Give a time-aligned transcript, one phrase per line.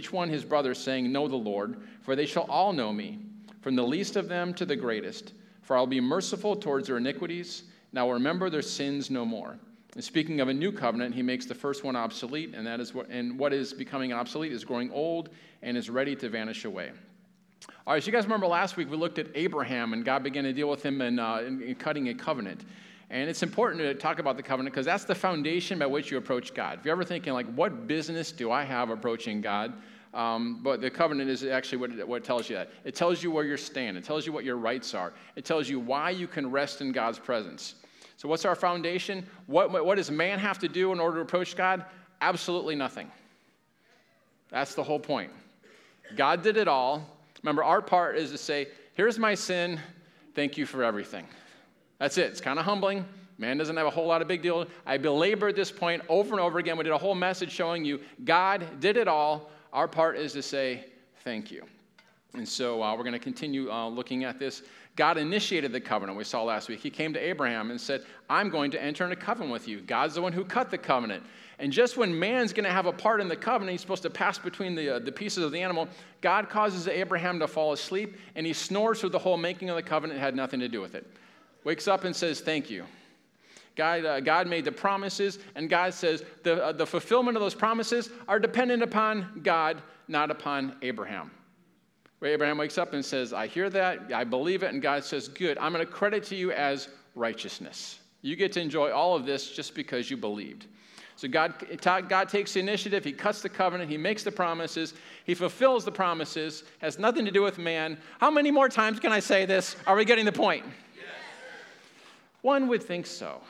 [0.00, 3.18] each one his brother, saying, Know the Lord, for they shall all know me,
[3.60, 5.34] from the least of them to the greatest.
[5.60, 9.58] For I'll be merciful towards their iniquities, and I will remember their sins no more.
[9.94, 12.94] And speaking of a new covenant, he makes the first one obsolete, and that is
[12.94, 15.28] what and what is becoming obsolete is growing old
[15.60, 16.92] and is ready to vanish away.
[17.86, 20.44] All right, so you guys remember last week we looked at Abraham and God began
[20.44, 22.64] to deal with him in, uh, in, in cutting a covenant.
[23.10, 26.16] And it's important to talk about the covenant because that's the foundation by which you
[26.16, 26.78] approach God.
[26.78, 29.72] If you're ever thinking, like, what business do I have approaching God?
[30.14, 32.70] Um, but the covenant is actually what, what tells you that.
[32.84, 35.68] It tells you where you stand, it tells you what your rights are, it tells
[35.68, 37.74] you why you can rest in God's presence.
[38.16, 39.24] So, what's our foundation?
[39.46, 41.84] What, what does man have to do in order to approach God?
[42.20, 43.10] Absolutely nothing.
[44.50, 45.32] That's the whole point.
[46.16, 47.06] God did it all.
[47.42, 49.80] Remember, our part is to say, here's my sin,
[50.34, 51.24] thank you for everything.
[52.00, 52.30] That's it.
[52.30, 53.04] It's kind of humbling.
[53.38, 54.66] Man doesn't have a whole lot of big deal.
[54.84, 56.76] I belabored this point over and over again.
[56.76, 59.50] We did a whole message showing you God did it all.
[59.72, 60.86] Our part is to say
[61.24, 61.62] thank you.
[62.34, 64.62] And so uh, we're going to continue uh, looking at this.
[64.96, 66.80] God initiated the covenant we saw last week.
[66.80, 69.80] He came to Abraham and said, I'm going to enter into covenant with you.
[69.80, 71.22] God's the one who cut the covenant.
[71.58, 74.10] And just when man's going to have a part in the covenant, he's supposed to
[74.10, 75.88] pass between the, uh, the pieces of the animal,
[76.20, 79.82] God causes Abraham to fall asleep and he snores through the whole making of the
[79.82, 80.18] covenant.
[80.18, 81.06] Had nothing to do with it
[81.64, 82.84] wakes up and says, Thank you.
[83.76, 87.54] God, uh, God made the promises, and God says the, uh, the fulfillment of those
[87.54, 91.30] promises are dependent upon God, not upon Abraham.
[92.18, 95.28] Where Abraham wakes up and says, I hear that, I believe it, and God says,
[95.28, 98.00] Good, I'm going to credit to you as righteousness.
[98.22, 100.66] You get to enjoy all of this just because you believed.
[101.16, 105.34] So God, God takes the initiative, He cuts the covenant, He makes the promises, He
[105.34, 107.98] fulfills the promises, has nothing to do with man.
[108.20, 109.76] How many more times can I say this?
[109.86, 110.64] Are we getting the point?
[112.42, 113.40] One would think so.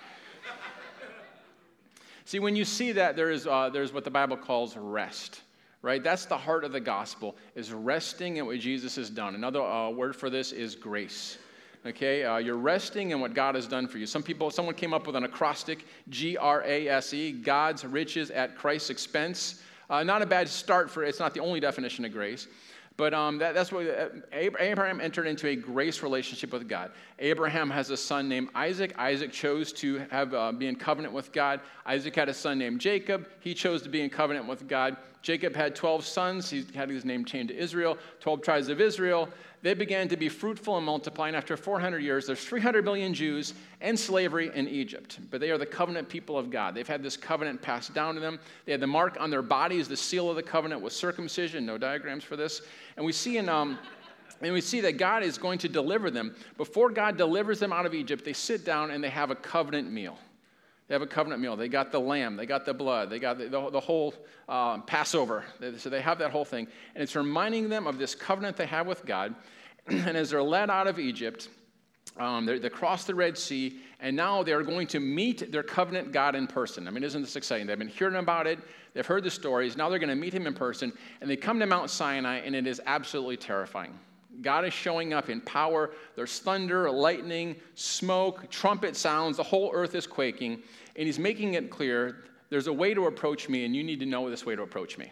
[2.24, 5.42] see, when you see that, there is, uh, there's what the Bible calls rest,
[5.82, 6.02] right?
[6.02, 9.34] That's the heart of the gospel, is resting in what Jesus has done.
[9.34, 11.38] Another uh, word for this is grace.
[11.86, 14.04] Okay, uh, you're resting in what God has done for you.
[14.04, 18.30] Some people, someone came up with an acrostic, G R A S E, God's riches
[18.30, 19.62] at Christ's expense.
[19.88, 22.48] Uh, not a bad start for, it's not the only definition of grace.
[22.98, 26.90] But um, that, that's what uh, Abraham entered into a grace relationship with God.
[27.20, 28.94] Abraham has a son named Isaac.
[28.98, 31.60] Isaac chose to have uh, be in covenant with God.
[31.86, 33.28] Isaac had a son named Jacob.
[33.40, 34.96] He chose to be in covenant with God.
[35.22, 36.48] Jacob had 12 sons.
[36.48, 39.28] He had his name changed to Israel, 12 tribes of Israel
[39.62, 41.28] they began to be fruitful and multiply.
[41.28, 45.18] And after 400 years, there's 300 million Jews and slavery in Egypt.
[45.30, 46.74] But they are the covenant people of God.
[46.74, 48.38] They've had this covenant passed down to them.
[48.64, 51.66] They had the mark on their bodies, the seal of the covenant was circumcision.
[51.66, 52.62] No diagrams for this.
[52.96, 53.48] And we see in.
[53.48, 53.78] Um,
[54.40, 56.34] and we see that God is going to deliver them.
[56.56, 59.90] Before God delivers them out of Egypt, they sit down and they have a covenant
[59.90, 60.18] meal.
[60.88, 61.56] They have a covenant meal.
[61.56, 64.14] They got the lamb, they got the blood, they got the, the, the whole
[64.48, 65.44] uh, Passover.
[65.78, 66.66] So they have that whole thing.
[66.94, 69.34] And it's reminding them of this covenant they have with God.
[69.86, 71.48] and as they're led out of Egypt,
[72.16, 76.34] um, they cross the Red Sea, and now they're going to meet their covenant God
[76.34, 76.88] in person.
[76.88, 77.66] I mean, isn't this exciting?
[77.66, 78.58] They've been hearing about it,
[78.92, 81.60] they've heard the stories, now they're going to meet him in person, and they come
[81.60, 83.96] to Mount Sinai, and it is absolutely terrifying.
[84.42, 85.90] God is showing up in power.
[86.16, 89.36] There's thunder, lightning, smoke, trumpet sounds.
[89.36, 90.62] The whole earth is quaking.
[90.96, 94.06] And he's making it clear there's a way to approach me, and you need to
[94.06, 95.10] know this way to approach me,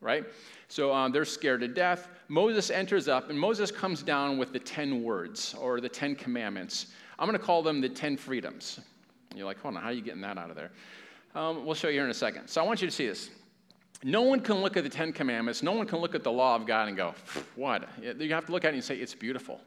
[0.00, 0.24] right?
[0.68, 2.08] So um, they're scared to death.
[2.28, 6.86] Moses enters up, and Moses comes down with the 10 words or the 10 commandments.
[7.18, 8.80] I'm going to call them the 10 freedoms.
[9.34, 10.70] You're like, hold on, how are you getting that out of there?
[11.34, 12.48] Um, we'll show you here in a second.
[12.48, 13.30] So I want you to see this.
[14.02, 16.56] No one can look at the Ten Commandments, no one can look at the law
[16.56, 17.14] of God and go,
[17.54, 17.88] what?
[18.02, 19.60] You have to look at it and say, it's beautiful.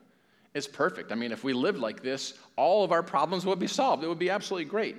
[0.54, 1.12] It's perfect.
[1.12, 4.04] I mean, if we lived like this, all of our problems would be solved.
[4.04, 4.96] It would be absolutely great.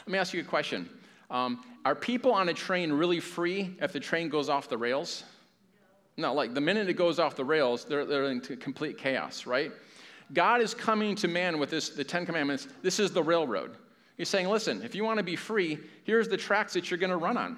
[0.00, 0.88] Let me ask you a question
[1.30, 5.24] um, Are people on a train really free if the train goes off the rails?
[6.16, 9.70] No, like the minute it goes off the rails, they're, they're in complete chaos, right?
[10.32, 12.68] God is coming to man with this, the Ten Commandments.
[12.82, 13.76] This is the railroad.
[14.16, 17.10] He's saying, listen, if you want to be free, here's the tracks that you're going
[17.10, 17.56] to run on.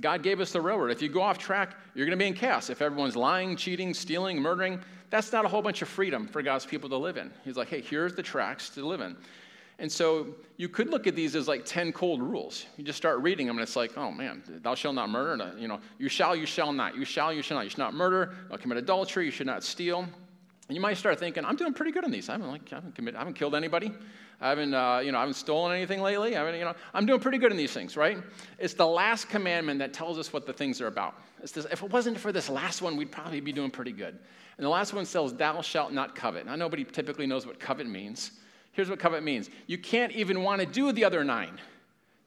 [0.00, 0.90] God gave us the railroad.
[0.90, 2.70] If you go off track, you're going to be in chaos.
[2.70, 4.80] If everyone's lying, cheating, stealing, murdering,
[5.10, 7.32] that's not a whole bunch of freedom for God's people to live in.
[7.44, 9.16] He's like, hey, here's the tracks to live in.
[9.80, 10.28] And so
[10.58, 12.66] you could look at these as like 10 cold rules.
[12.76, 15.42] You just start reading them, and it's like, oh man, thou shalt not murder.
[15.42, 16.94] Uh, you know, you shall, you shall not.
[16.94, 17.64] You shall, you shall not.
[17.64, 18.34] You should not murder.
[18.50, 19.24] Don't commit adultery.
[19.24, 20.06] You should not steal.
[20.70, 22.28] You might start thinking, I'm doing pretty good on these.
[22.28, 23.92] I haven't, like, I haven't, commit, I haven't killed anybody.
[24.40, 26.36] I haven't, uh, you know, I haven't stolen anything lately.
[26.36, 28.18] I mean, you know, I'm doing pretty good in these things, right?
[28.58, 31.14] It's the last commandment that tells us what the things are about.
[31.40, 34.18] This, if it wasn't for this last one, we'd probably be doing pretty good.
[34.56, 37.86] And the last one says, "Thou shalt not covet." Now, nobody typically knows what covet
[37.86, 38.32] means.
[38.72, 41.58] Here's what covet means: you can't even want to do the other nine.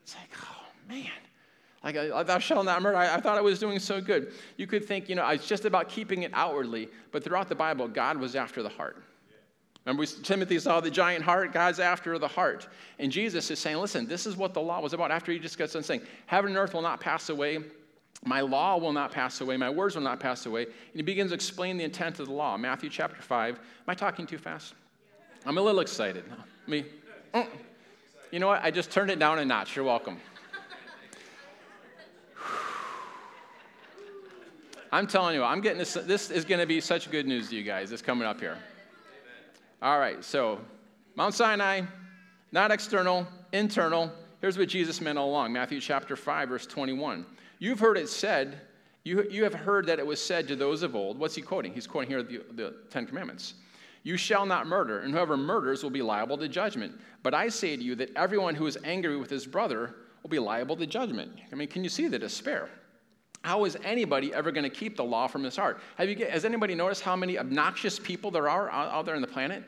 [0.03, 1.11] It's like, oh man,
[1.83, 2.97] Like, thou shalt not murder.
[2.97, 4.31] I, I, thought I was doing so good.
[4.55, 7.89] You could think, you know, it's just about keeping it outwardly, but throughout the Bible,
[7.89, 9.03] God was after the heart.
[9.85, 12.69] Remember, Timothy saw the giant heart, God's after the heart.
[12.99, 15.11] And Jesus is saying, listen, this is what the law was about.
[15.11, 17.59] After he just gets done saying, heaven and earth will not pass away,
[18.23, 20.63] my law will not pass away, my words will not pass away.
[20.63, 22.55] And he begins to explain the intent of the law.
[22.55, 23.55] Matthew chapter 5.
[23.55, 24.73] Am I talking too fast?
[25.45, 26.23] I'm a little excited.
[26.65, 26.85] Me?
[27.33, 27.47] Mm.
[28.31, 28.63] You know what?
[28.63, 29.75] I just turned it down a notch.
[29.75, 30.17] You're welcome.
[34.93, 35.95] I'm telling you, I'm getting this.
[35.95, 37.91] This is going to be such good news to you guys.
[37.91, 38.59] It's coming up here.
[39.81, 40.59] All right, so
[41.15, 41.81] Mount Sinai,
[42.51, 44.11] not external, internal.
[44.39, 47.25] Here's what Jesus meant all along Matthew chapter 5, verse 21.
[47.57, 48.61] You've heard it said,
[49.03, 51.17] you, you have heard that it was said to those of old.
[51.17, 51.73] What's he quoting?
[51.73, 53.55] He's quoting here the, the Ten Commandments.
[54.03, 56.93] You shall not murder, and whoever murders will be liable to judgment.
[57.23, 60.37] But I say to you that everyone who is angry with his brother will be
[60.37, 61.31] liable to judgment.
[61.51, 62.69] I mean, can you see the despair?
[63.43, 65.79] How is anybody ever going to keep the law from his heart?
[65.97, 69.27] Have you, has anybody noticed how many obnoxious people there are out there on the
[69.27, 69.63] planet?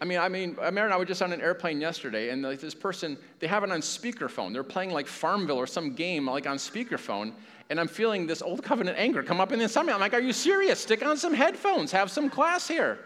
[0.00, 2.58] I mean, I mean, Mary and I were just on an airplane yesterday, and like
[2.58, 4.52] this person, they have it on speakerphone.
[4.52, 7.32] They're playing like Farmville or some game like on speakerphone,
[7.68, 9.92] and I'm feeling this old covenant anger come up in inside me.
[9.92, 10.80] I'm like, are you serious?
[10.80, 11.92] Stick on some headphones.
[11.92, 12.98] Have some class here.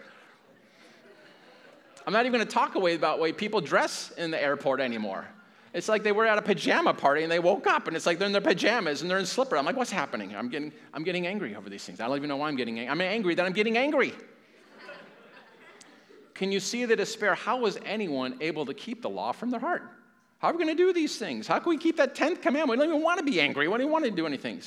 [2.06, 4.80] I'm not even going to talk away about the way people dress in the airport
[4.80, 5.26] anymore.
[5.74, 8.18] It's like they were at a pajama party and they woke up and it's like
[8.18, 9.58] they're in their pajamas and they're in slippers.
[9.58, 10.34] I'm like, what's happening?
[10.36, 12.00] I'm getting, I'm getting angry over these things.
[12.00, 12.90] I don't even know why I'm getting angry.
[12.90, 14.14] I'm angry that I'm getting angry.
[16.32, 17.34] Can you see the despair?
[17.34, 19.82] How was anyone able to keep the law from their heart?
[20.38, 21.46] How are we going to do these things?
[21.48, 22.70] How can we keep that 10th commandment?
[22.70, 23.66] We don't even want to be angry.
[23.66, 24.60] We don't even want to do anything.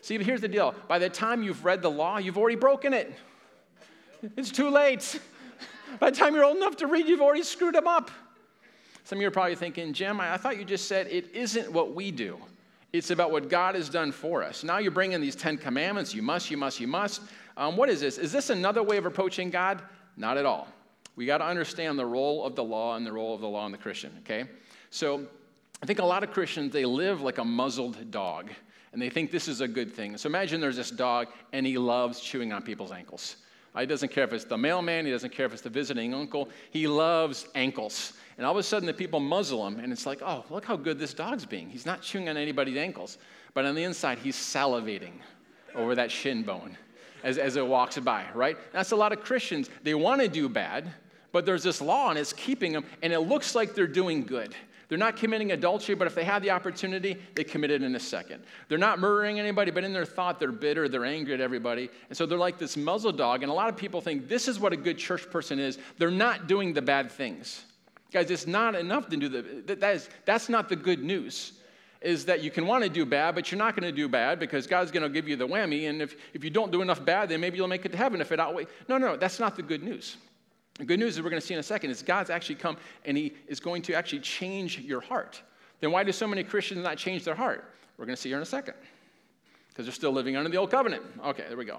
[0.00, 0.74] See, but here's the deal.
[0.86, 3.14] By the time you've read the law, you've already broken it.
[4.36, 5.20] It's too late.
[5.98, 8.10] By the time you're old enough to read, you've already screwed them up.
[9.08, 11.94] Some of you are probably thinking, Jim, I thought you just said it isn't what
[11.94, 12.36] we do.
[12.92, 14.62] It's about what God has done for us.
[14.62, 16.12] Now you're bringing these Ten Commandments.
[16.14, 17.22] You must, you must, you must.
[17.56, 18.18] Um, what is this?
[18.18, 19.80] Is this another way of approaching God?
[20.18, 20.68] Not at all.
[21.16, 23.64] We got to understand the role of the law and the role of the law
[23.64, 24.44] in the Christian, okay?
[24.90, 25.26] So
[25.82, 28.50] I think a lot of Christians, they live like a muzzled dog,
[28.92, 30.18] and they think this is a good thing.
[30.18, 33.36] So imagine there's this dog, and he loves chewing on people's ankles.
[33.80, 36.48] He doesn't care if it's the mailman, he doesn't care if it's the visiting uncle.
[36.70, 38.14] He loves ankles.
[38.36, 40.76] And all of a sudden, the people muzzle him, and it's like, oh, look how
[40.76, 41.68] good this dog's being.
[41.68, 43.18] He's not chewing on anybody's ankles,
[43.54, 45.14] but on the inside, he's salivating
[45.74, 46.76] over that shin bone
[47.22, 48.56] as, as it walks by, right?
[48.72, 49.70] That's a lot of Christians.
[49.82, 50.92] They want to do bad,
[51.32, 54.54] but there's this law and it's keeping them, and it looks like they're doing good.
[54.88, 58.00] They're not committing adultery, but if they had the opportunity, they commit it in a
[58.00, 58.42] second.
[58.68, 61.90] They're not murdering anybody, but in their thought, they're bitter, they're angry at everybody.
[62.08, 63.42] And so they're like this muzzle dog.
[63.42, 65.78] And a lot of people think this is what a good church person is.
[65.98, 67.64] They're not doing the bad things.
[68.12, 71.52] Guys, it's not enough to do the, that is, that's not the good news.
[72.00, 74.38] Is that you can want to do bad, but you're not going to do bad
[74.38, 75.90] because God's going to give you the whammy.
[75.90, 78.20] And if, if you don't do enough bad, then maybe you'll make it to heaven
[78.20, 78.68] if it outweighs.
[78.88, 80.16] No, no, no, that's not the good news.
[80.78, 82.76] The good news is we're going to see in a second is God's actually come
[83.04, 85.42] and He is going to actually change your heart.
[85.80, 87.72] Then why do so many Christians not change their heart?
[87.96, 88.74] We're going to see here in a second.
[89.68, 91.02] Because they're still living under the old covenant.
[91.24, 91.78] Okay, there we go.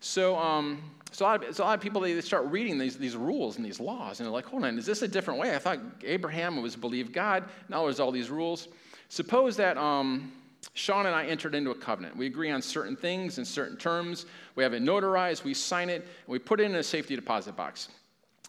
[0.00, 2.96] So, um, so, a lot of, so a lot of people they, start reading these,
[2.96, 5.54] these rules and these laws, and they're like, hold on, is this a different way?
[5.54, 7.44] I thought Abraham was believed God.
[7.68, 8.68] Now there's all these rules.
[9.08, 10.30] Suppose that um,
[10.74, 12.16] Sean and I entered into a covenant.
[12.16, 14.26] We agree on certain things and certain terms.
[14.54, 17.56] We have it notarized, we sign it, and we put it in a safety deposit
[17.56, 17.88] box.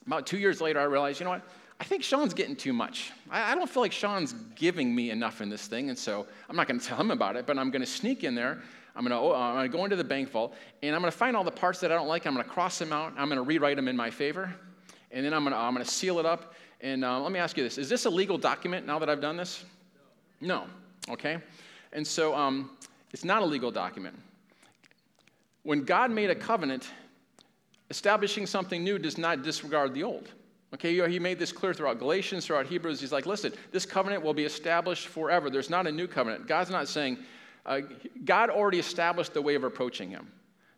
[0.09, 1.43] About two years later, I realized, you know what?
[1.79, 3.11] I think Sean's getting too much.
[3.29, 6.55] I, I don't feel like Sean's giving me enough in this thing, and so I'm
[6.55, 8.59] not going to tell him about it, but I'm going to sneak in there.
[8.95, 11.43] I'm going to to go into the bank vault, and I'm going to find all
[11.43, 12.25] the parts that I don't like.
[12.25, 13.13] I'm going to cross them out.
[13.17, 14.51] I'm going to rewrite them in my favor,
[15.11, 16.55] and then I'm going to, I'm to seal it up.
[16.81, 19.21] And uh, let me ask you this: Is this a legal document now that I've
[19.21, 19.63] done this?
[20.41, 20.65] No.
[21.07, 21.37] Okay.
[21.93, 22.71] And so um,
[23.13, 24.17] it's not a legal document.
[25.61, 26.89] When God made a covenant,
[27.89, 30.29] establishing something new does not disregard the old.
[30.73, 33.01] Okay, he made this clear throughout Galatians, throughout Hebrews.
[33.01, 35.49] He's like, listen, this covenant will be established forever.
[35.49, 36.47] There's not a new covenant.
[36.47, 37.17] God's not saying,
[37.65, 37.81] uh,
[38.23, 40.31] God already established the way of approaching him.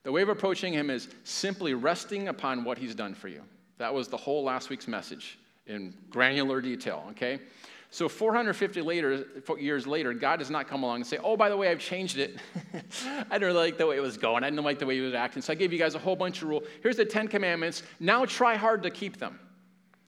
[0.04, 3.42] The way of approaching him is simply resting upon what he's done for you.
[3.78, 5.38] That was the whole last week's message
[5.68, 7.40] in granular detail, okay?
[7.94, 9.26] So 450 later,
[9.60, 12.18] years later, God does not come along and say, oh, by the way, I've changed
[12.18, 12.38] it.
[13.06, 14.46] I didn't really like the way it was going.
[14.46, 15.42] I didn't like the way he was acting.
[15.42, 16.64] So I gave you guys a whole bunch of rules.
[16.82, 17.84] Here's the Ten Commandments.
[18.00, 19.38] Now try hard to keep them.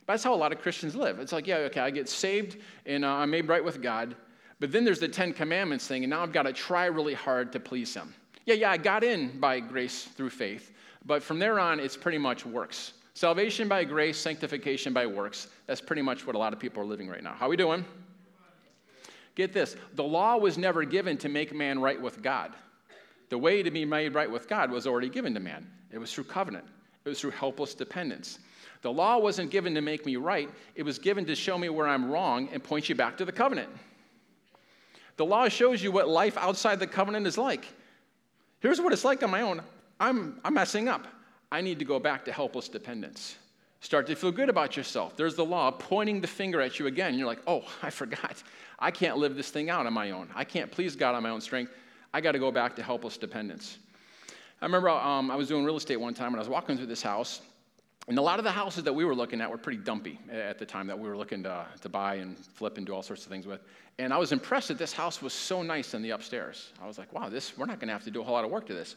[0.06, 1.20] That's how a lot of Christians live.
[1.20, 4.16] It's like, yeah, okay, I get saved and uh, I'm made right with God.
[4.62, 7.52] But then there's the Ten Commandments thing, and now I've got to try really hard
[7.52, 8.14] to please Him.
[8.46, 10.72] Yeah, yeah, I got in by grace through faith.
[11.06, 12.94] But from there on, it's pretty much works.
[13.16, 15.48] Salvation by grace, sanctification by works.
[15.68, 17.34] That's pretty much what a lot of people are living right now.
[17.34, 17.86] How are we doing?
[19.36, 22.54] Get this the law was never given to make man right with God.
[23.30, 25.68] The way to be made right with God was already given to man.
[25.92, 26.66] It was through covenant,
[27.06, 28.40] it was through helpless dependence.
[28.82, 31.88] The law wasn't given to make me right, it was given to show me where
[31.88, 33.70] I'm wrong and point you back to the covenant.
[35.16, 37.68] The law shows you what life outside the covenant is like.
[38.60, 39.62] Here's what it's like on my own
[40.00, 41.08] I'm, I'm messing up.
[41.54, 43.36] I need to go back to helpless dependence.
[43.80, 45.16] Start to feel good about yourself.
[45.16, 47.14] There's the law pointing the finger at you again.
[47.14, 48.42] You're like, oh, I forgot.
[48.80, 50.30] I can't live this thing out on my own.
[50.34, 51.72] I can't please God on my own strength.
[52.12, 53.78] I got to go back to helpless dependence.
[54.64, 56.88] I remember um, I was doing real estate one time and I was walking through
[56.88, 57.42] this house,
[58.08, 60.58] and a lot of the houses that we were looking at were pretty dumpy at
[60.58, 63.26] the time that we were looking to, to buy and flip and do all sorts
[63.26, 63.62] of things with.
[64.00, 66.74] And I was impressed that this house was so nice in the upstairs.
[66.82, 68.44] I was like, wow, this, we're not going to have to do a whole lot
[68.44, 68.96] of work to this.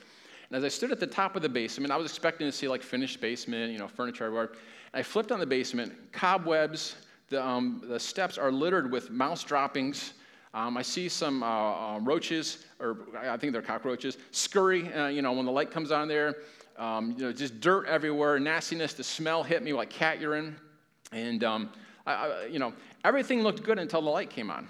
[0.49, 2.69] And as I stood at the top of the basement, I was expecting to see
[2.69, 4.53] like finished basement, you know, furniture everywhere.
[4.95, 6.97] I flipped on the basement, cobwebs,
[7.29, 10.13] the, um, the steps are littered with mouse droppings.
[10.55, 15.23] Um, I see some uh, uh, roaches, or I think they're cockroaches, scurry, uh, you
[15.23, 16.37] know, when the light comes on there.
[16.79, 18.95] Um, you know, just dirt everywhere, nastiness.
[18.95, 20.57] The smell hit me like cat urine.
[21.13, 21.71] And, um,
[22.07, 22.73] I, I, you know,
[23.05, 24.69] everything looked good until the light came on,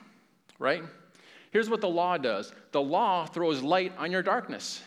[0.59, 0.83] right?
[1.51, 4.83] Here's what the law does the law throws light on your darkness.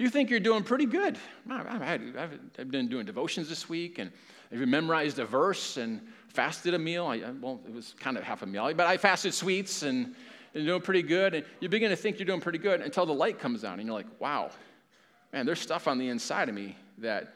[0.00, 1.18] You think you're doing pretty good.
[1.50, 4.10] I've been doing devotions this week and
[4.50, 7.06] I've memorized a verse and fasted a meal.
[7.06, 10.14] I, well, it was kind of half a meal, but I fasted sweets and,
[10.54, 11.34] and doing pretty good.
[11.34, 13.86] And you begin to think you're doing pretty good until the light comes on and
[13.86, 14.50] you're like, wow,
[15.34, 17.34] man, there's stuff on the inside of me that,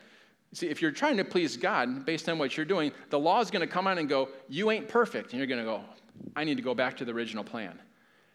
[0.54, 3.50] see, if you're trying to please God based on what you're doing, the law is
[3.50, 5.32] going to come on and go, you ain't perfect.
[5.32, 5.82] And you're going to go,
[6.34, 7.78] I need to go back to the original plan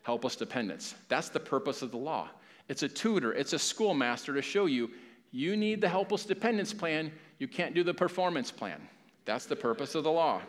[0.03, 0.95] helpless dependence.
[1.07, 2.29] That's the purpose of the law.
[2.69, 4.89] It's a tutor, it's a schoolmaster to show you
[5.31, 8.81] you need the helpless dependence plan, you can't do the performance plan.
[9.25, 10.41] That's the purpose of the law.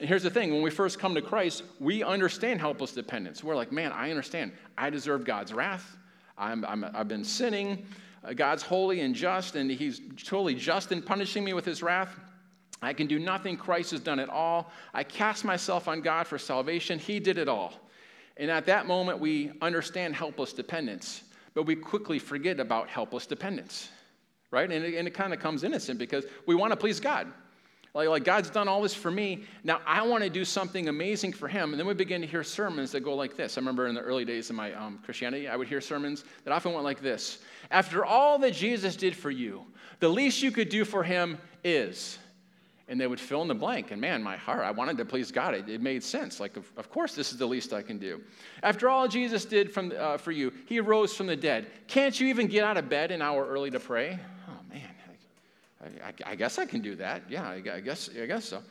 [0.00, 3.44] And here's the thing when we first come to Christ, we understand helpless dependence.
[3.44, 4.52] We're like, man, I understand.
[4.76, 5.96] I deserve God's wrath.
[6.36, 7.86] I'm, i have been sinning.
[8.24, 12.18] Uh, God's holy and just, and He's totally just in punishing me with His wrath.
[12.80, 13.56] I can do nothing.
[13.56, 14.72] Christ has done it all.
[14.92, 16.98] I cast myself on God for salvation.
[16.98, 17.74] He did it all.
[18.36, 21.22] And at that moment, we understand helpless dependence
[21.54, 23.90] but we quickly forget about helpless dependence,
[24.50, 24.70] right?
[24.70, 27.32] And it, and it kind of comes innocent because we want to please God.
[27.94, 29.44] Like, like, God's done all this for me.
[29.64, 31.72] Now I want to do something amazing for Him.
[31.72, 33.58] And then we begin to hear sermons that go like this.
[33.58, 36.52] I remember in the early days of my um, Christianity, I would hear sermons that
[36.52, 37.40] often went like this
[37.70, 39.64] After all that Jesus did for you,
[40.00, 42.18] the least you could do for Him is
[42.88, 43.90] and they would fill in the blank.
[43.90, 45.54] And man, my heart, I wanted to please God.
[45.54, 46.40] It, it made sense.
[46.40, 48.20] Like, of, of, course, this is the least I can do.
[48.62, 51.66] After all Jesus did from, uh, for you, he rose from the dead.
[51.86, 54.18] Can't you even get out of bed an hour early to pray?
[54.48, 54.82] Oh, man,
[55.82, 57.22] I, I, I guess I can do that.
[57.28, 58.62] Yeah, I, I, guess, I guess so.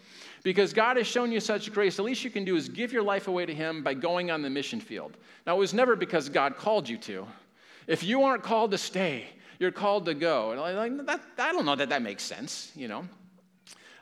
[0.43, 3.03] Because God has shown you such grace, the least you can do is give your
[3.03, 5.17] life away to Him by going on the mission field.
[5.45, 7.27] Now, it was never because God called you to.
[7.87, 9.25] If you aren't called to stay,
[9.59, 10.51] you're called to go.
[10.51, 13.05] And like, that, I don't know that that makes sense, you know.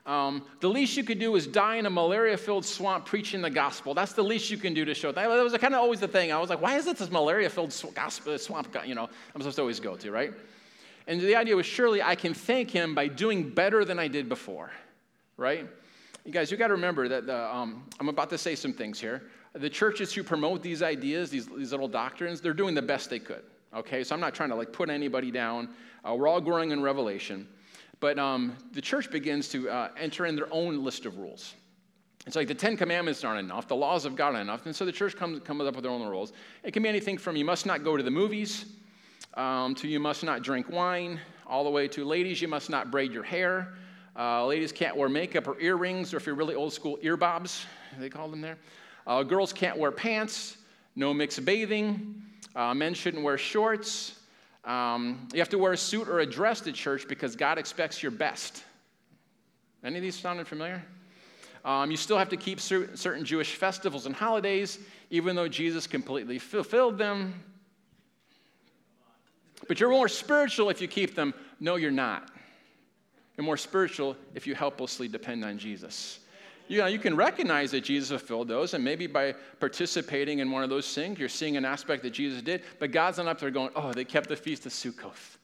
[0.05, 3.49] Um, the least you could do is die in a malaria filled swamp preaching the
[3.49, 3.93] gospel.
[3.93, 5.11] That's the least you can do to show.
[5.11, 6.31] That, that was kind of always the thing.
[6.31, 9.57] I was like, why is it this malaria filled gospel swamp, you know, I'm supposed
[9.57, 10.33] to always go to, right?
[11.07, 14.29] And the idea was surely I can thank him by doing better than I did
[14.29, 14.71] before,
[15.37, 15.67] right?
[16.25, 18.99] You guys, you got to remember that the, um, I'm about to say some things
[18.99, 19.23] here.
[19.53, 23.19] The churches who promote these ideas, these, these little doctrines, they're doing the best they
[23.19, 23.41] could,
[23.73, 24.03] okay?
[24.03, 25.69] So I'm not trying to like put anybody down.
[26.07, 27.47] Uh, we're all growing in revelation.
[27.99, 31.53] But um, the church begins to uh, enter in their own list of rules.
[32.25, 34.85] It's like the Ten Commandments aren't enough, the laws of God aren't enough, and so
[34.85, 36.33] the church comes, comes up with their own rules.
[36.63, 38.65] It can be anything from you must not go to the movies,
[39.35, 42.91] um, to you must not drink wine, all the way to ladies, you must not
[42.91, 43.73] braid your hair.
[44.17, 47.65] Uh, ladies can't wear makeup or earrings, or if you're really old school, earbobs,
[47.97, 48.57] they call them there.
[49.07, 50.57] Uh, girls can't wear pants,
[50.95, 52.21] no mixed bathing.
[52.55, 54.18] Uh, men shouldn't wear shorts.
[54.69, 58.03] Um, you have to wear a suit or a dress to church because God expects
[58.03, 58.63] your best.
[59.83, 60.83] Any of these sounded familiar?
[61.65, 64.77] Um, you still have to keep certain Jewish festivals and holidays,
[65.09, 67.43] even though Jesus completely fulfilled them.
[69.67, 71.33] But you're more spiritual if you keep them.
[71.59, 72.29] No, you're not.
[73.35, 76.19] You're more spiritual if you helplessly depend on Jesus
[76.69, 80.63] you know, you can recognize that Jesus fulfilled those, and maybe by participating in one
[80.63, 82.61] of those things, you're seeing an aspect that Jesus did.
[82.77, 85.37] But God's not up there going, oh, they kept the feast of Sukkoth.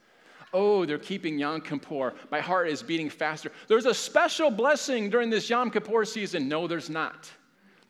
[0.54, 2.14] Oh, they're keeping Yom Kippur.
[2.30, 3.50] My heart is beating faster.
[3.66, 6.48] There's a special blessing during this Yom Kippur season.
[6.48, 7.28] No, there's not.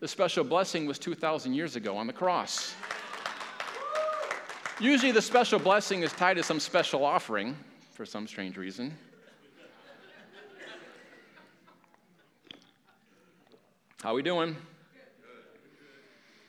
[0.01, 2.75] The special blessing was 2,000 years ago on the cross.
[4.81, 7.55] Usually, the special blessing is tied to some special offering
[7.93, 8.97] for some strange reason.
[14.03, 14.55] How we doing?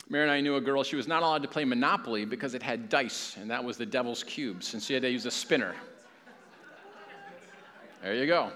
[0.09, 2.61] Mary and I knew a girl, she was not allowed to play Monopoly because it
[2.61, 5.75] had dice, and that was the devil's cubes, and she had to use a spinner.
[8.03, 8.51] There you go.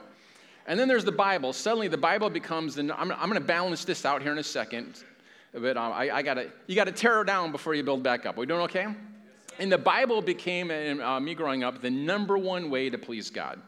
[0.68, 1.52] And then there's the Bible.
[1.52, 2.84] Suddenly, the Bible becomes the.
[2.98, 5.04] I'm, I'm going to balance this out here in a second,
[5.54, 6.50] but um, I, I got to.
[6.68, 8.38] You got to tear down before you build back up.
[8.38, 8.88] Are we doing okay?
[9.60, 10.70] And the Bible became,
[11.02, 13.62] uh, me growing up, the number one way to please God,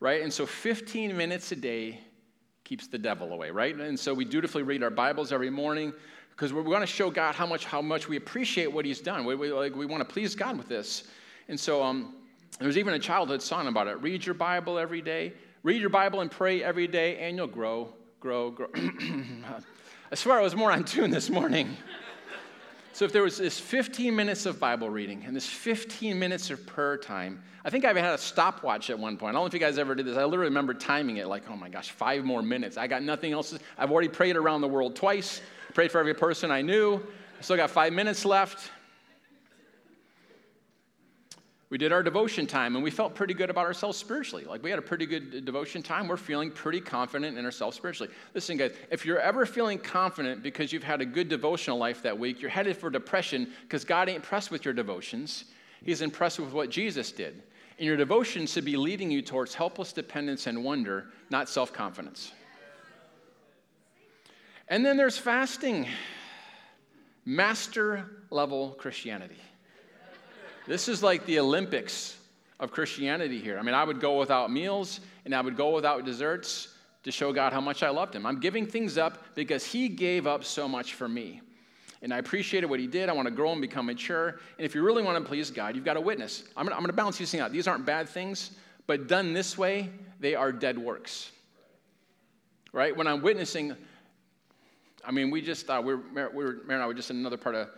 [0.00, 0.22] right?
[0.22, 2.00] And so 15 minutes a day
[2.68, 3.74] keeps the devil away, right?
[3.74, 5.90] And so we dutifully read our Bibles every morning
[6.32, 9.24] because we want to show God how much, how much we appreciate what He's done.
[9.24, 11.04] We, we, like, we want to please God with this.
[11.48, 12.14] And so um,
[12.60, 14.02] there's even a childhood song about it.
[14.02, 15.32] Read your Bible every day.
[15.62, 17.88] Read your Bible and pray every day, and you'll grow,
[18.20, 18.68] grow, grow.
[18.74, 21.74] I swear I was more on tune this morning.
[22.98, 26.66] So if there was this 15 minutes of Bible reading and this 15 minutes of
[26.66, 29.30] prayer time, I think I had a stopwatch at one point.
[29.30, 30.16] I don't know if you guys ever did this.
[30.16, 32.76] I literally remember timing it like, oh my gosh, five more minutes.
[32.76, 33.56] I got nothing else.
[33.78, 35.40] I've already prayed around the world twice,
[35.74, 36.96] prayed for every person I knew.
[37.38, 38.68] I still got five minutes left
[41.70, 44.44] we did our devotion time and we felt pretty good about ourselves spiritually.
[44.44, 46.08] Like we had a pretty good devotion time.
[46.08, 48.12] We're feeling pretty confident in ourselves spiritually.
[48.34, 52.18] Listen, guys, if you're ever feeling confident because you've had a good devotional life that
[52.18, 55.44] week, you're headed for depression because God ain't impressed with your devotions.
[55.84, 57.42] He's impressed with what Jesus did.
[57.78, 62.32] And your devotion should be leading you towards helpless dependence and wonder, not self confidence.
[64.68, 65.86] And then there's fasting,
[67.24, 69.36] master level Christianity.
[70.68, 72.18] This is like the Olympics
[72.60, 73.58] of Christianity here.
[73.58, 77.32] I mean, I would go without meals and I would go without desserts to show
[77.32, 78.26] God how much I loved Him.
[78.26, 81.40] I'm giving things up because He gave up so much for me.
[82.02, 83.08] And I appreciated what He did.
[83.08, 84.40] I want to grow and become mature.
[84.58, 86.44] And if you really want to please God, you've got to witness.
[86.54, 87.50] I'm going to balance these things out.
[87.50, 88.50] These aren't bad things,
[88.86, 89.88] but done this way,
[90.20, 91.30] they are dead works.
[92.74, 92.94] Right?
[92.94, 93.74] When I'm witnessing,
[95.02, 97.38] I mean, we just, we were, we were, Mary and I were just in another
[97.38, 97.70] part of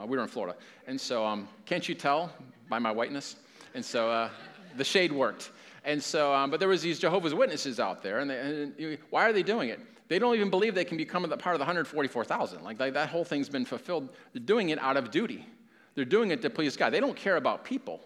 [0.00, 0.56] uh, we were in Florida.
[0.86, 2.32] And so, um, can't you tell
[2.68, 3.36] by my whiteness?
[3.74, 4.30] And so uh,
[4.76, 5.50] the shade worked.
[5.84, 9.28] And so, um, but there was these Jehovah's Witnesses out there, and, they, and, why
[9.28, 9.80] are they doing it?
[10.08, 12.62] They don't even believe they can become part of the 144,000.
[12.62, 14.10] Like, like that whole thing's been fulfilled.
[14.32, 15.46] They're doing it out of duty.
[15.94, 16.90] They're doing it to please God.
[16.90, 18.00] They don't care about people.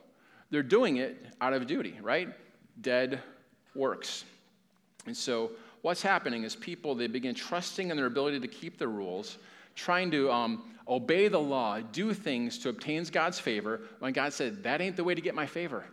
[0.51, 2.29] They're doing it out of duty, right?
[2.81, 3.21] Dead
[3.75, 4.25] works.
[5.07, 5.53] And so,
[5.83, 9.39] what's happening is people they begin trusting in their ability to keep the rules,
[9.75, 14.63] trying to um, obey the law, do things to obtain God's favor, when God said,
[14.63, 15.85] that ain't the way to get my favor.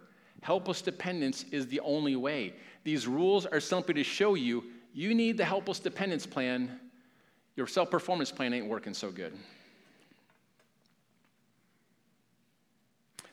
[0.42, 2.54] Helpless dependence is the only way.
[2.84, 4.64] These rules are simply to show you
[4.94, 6.80] you need the helpless dependence plan.
[7.56, 9.34] Your self performance plan ain't working so good.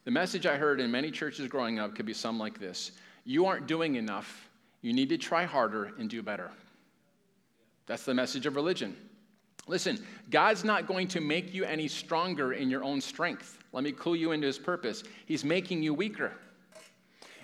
[0.05, 2.93] The message I heard in many churches growing up could be some like this
[3.25, 4.49] You aren't doing enough.
[4.81, 6.51] You need to try harder and do better.
[7.87, 8.97] That's the message of religion.
[9.69, 13.59] Listen, God's not going to make you any stronger in your own strength.
[13.73, 15.05] Let me clue you into his purpose.
[15.27, 16.33] He's making you weaker.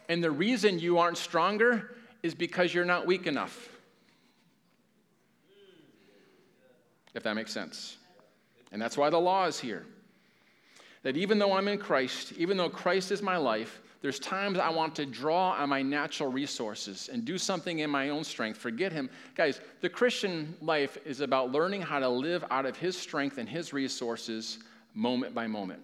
[0.09, 3.69] And the reason you aren't stronger is because you're not weak enough.
[7.15, 7.99] If that makes sense.
[8.73, 9.87] And that's why the law is here.
[11.03, 14.69] That even though I'm in Christ, even though Christ is my life, there's times I
[14.69, 18.59] want to draw on my natural resources and do something in my own strength.
[18.59, 19.09] Forget Him.
[19.35, 23.49] Guys, the Christian life is about learning how to live out of His strength and
[23.49, 24.59] His resources
[24.93, 25.81] moment by moment.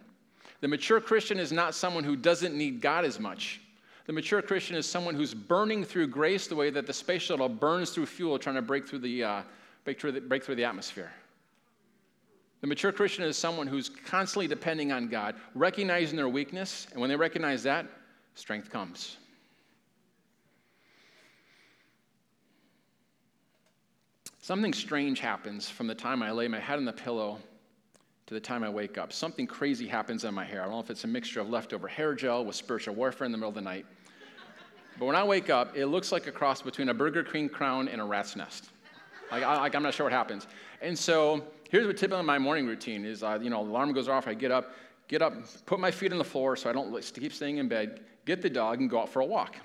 [0.60, 3.62] The mature Christian is not someone who doesn't need God as much.
[4.04, 7.48] The mature Christian is someone who's burning through grace the way that the space shuttle
[7.48, 9.42] burns through fuel trying to break through the, uh,
[9.84, 11.10] break through the, break through the atmosphere.
[12.60, 17.08] The mature Christian is someone who's constantly depending on God, recognizing their weakness, and when
[17.08, 17.86] they recognize that,
[18.34, 19.16] strength comes.
[24.40, 27.38] Something strange happens from the time I lay my head on the pillow
[28.26, 29.12] to the time I wake up.
[29.12, 30.62] Something crazy happens in my hair.
[30.62, 33.32] I don't know if it's a mixture of leftover hair gel with spiritual warfare in
[33.32, 33.86] the middle of the night.
[34.98, 37.88] But when I wake up, it looks like a cross between a Burger King crown
[37.88, 38.70] and a rat's nest.
[39.30, 40.46] Like, I, am not sure what happens.
[40.82, 43.22] And so here's what typically my morning routine is.
[43.22, 44.74] Uh, you know, the alarm goes off, I get up,
[45.08, 45.34] get up,
[45.66, 48.50] put my feet on the floor so I don't keep staying in bed, get the
[48.50, 49.56] dog, and go out for a walk.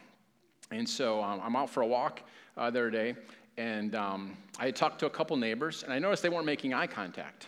[0.71, 2.21] And so um, I'm out for a walk
[2.57, 3.15] uh, the other day,
[3.57, 6.87] and um, I talked to a couple neighbors, and I noticed they weren't making eye
[6.87, 7.47] contact.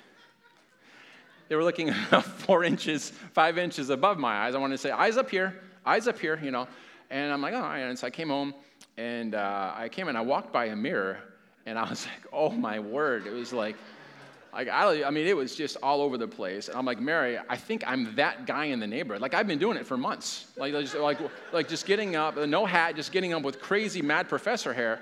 [1.49, 4.55] They were looking four inches, five inches above my eyes.
[4.55, 6.67] I wanted to say, eyes up here, eyes up here, you know.
[7.09, 8.53] And I'm like, oh, and so I came home,
[8.97, 11.19] and uh, I came and I walked by a mirror,
[11.65, 13.27] and I was like, oh my word.
[13.27, 13.75] It was like,
[14.57, 16.67] like, I, I mean, it was just all over the place.
[16.67, 19.21] And I'm like, Mary, I think I'm that guy in the neighborhood.
[19.21, 20.47] Like, I've been doing it for months.
[20.57, 21.19] Like, just, like,
[21.53, 24.99] like just getting up, no hat, just getting up with crazy mad professor hair.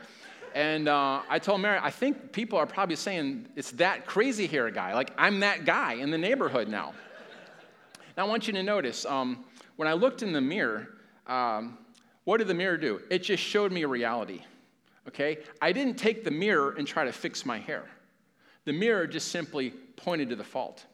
[0.53, 4.69] And uh, I told Mary, I think people are probably saying it's that crazy hair
[4.71, 4.93] guy.
[4.93, 6.91] Like, I'm that guy in the neighborhood now.
[8.17, 9.45] now, I want you to notice um,
[9.77, 10.89] when I looked in the mirror,
[11.27, 11.77] um,
[12.25, 12.99] what did the mirror do?
[13.09, 14.41] It just showed me reality.
[15.07, 15.37] Okay?
[15.61, 17.85] I didn't take the mirror and try to fix my hair.
[18.65, 20.85] The mirror just simply pointed to the fault.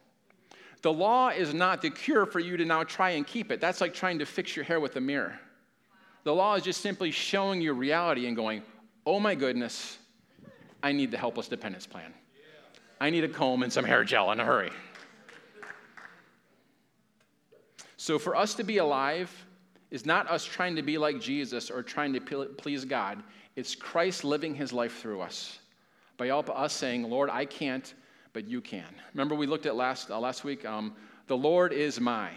[0.81, 3.61] The law is not the cure for you to now try and keep it.
[3.61, 5.39] That's like trying to fix your hair with a mirror.
[6.23, 8.63] The law is just simply showing you reality and going,
[9.05, 9.97] oh my goodness,
[10.83, 12.13] I need the helpless dependence plan.
[12.99, 14.71] I need a comb and some hair gel in a hurry.
[17.97, 19.31] So, for us to be alive
[19.91, 23.21] is not us trying to be like Jesus or trying to please God.
[23.55, 25.59] It's Christ living his life through us.
[26.21, 27.95] By us saying, Lord, I can't,
[28.33, 28.85] but you can.
[29.11, 30.93] Remember, we looked at last, uh, last week, um,
[31.25, 32.29] the Lord is my.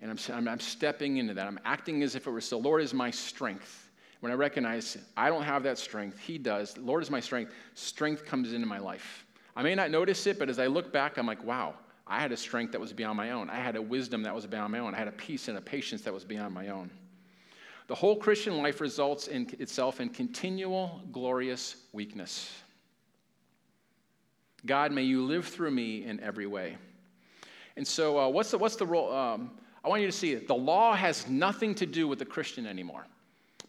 [0.00, 1.48] And I'm, I'm, I'm stepping into that.
[1.48, 2.56] I'm acting as if it were so.
[2.56, 3.90] Lord is my strength.
[4.20, 6.78] When I recognize I don't have that strength, He does.
[6.78, 7.52] Lord is my strength.
[7.74, 9.26] Strength comes into my life.
[9.56, 11.74] I may not notice it, but as I look back, I'm like, wow,
[12.06, 13.50] I had a strength that was beyond my own.
[13.50, 14.94] I had a wisdom that was beyond my own.
[14.94, 16.92] I had a peace and a patience that was beyond my own.
[17.88, 22.52] The whole Christian life results in itself in continual glorious weakness.
[24.66, 26.76] God, may you live through me in every way.
[27.76, 29.12] And so, uh, what's, the, what's the role?
[29.12, 29.52] Um,
[29.84, 30.48] I want you to see it.
[30.48, 33.06] The law has nothing to do with the Christian anymore.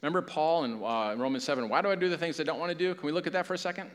[0.02, 2.70] Remember Paul in, uh, Romans 7, why do I do the things I don't want
[2.70, 2.94] to do?
[2.94, 3.90] Can we look at that for a second?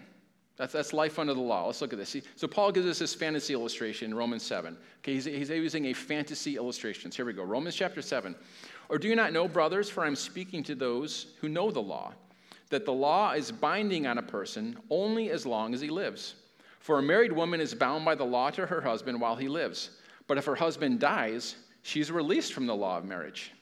[0.58, 1.66] That's, that's life under the law.
[1.66, 2.16] Let's look at this.
[2.38, 4.78] So Paul gives us this fantasy illustration in Romans 7.
[5.00, 7.12] Okay, he's, he's using a fantasy illustration.
[7.12, 7.44] So here we go.
[7.44, 8.36] Romans chapter 7.
[8.88, 12.14] Or do you not know, brothers, for I'm speaking to those who know the law,
[12.70, 16.36] that the law is binding on a person only as long as he lives.
[16.86, 19.90] For a married woman is bound by the law to her husband while he lives.
[20.28, 23.54] But if her husband dies, she's released from the law of marriage.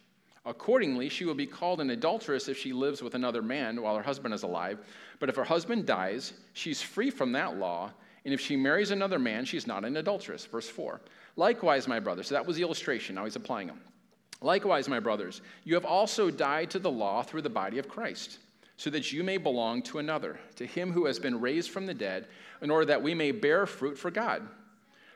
[0.45, 4.03] Accordingly, she will be called an adulteress if she lives with another man while her
[4.03, 4.79] husband is alive.
[5.21, 7.91] But if her husband dies, she's free from that law.
[8.25, 10.45] And if she marries another man, she's not an adulteress.
[10.45, 10.99] Verse 4.
[11.37, 13.15] Likewise, my brothers, so that was the illustration.
[13.15, 13.79] Now he's applying them.
[14.41, 18.39] Likewise, my brothers, you have also died to the law through the body of Christ,
[18.75, 21.93] so that you may belong to another, to him who has been raised from the
[21.93, 22.27] dead,
[22.63, 24.41] in order that we may bear fruit for God.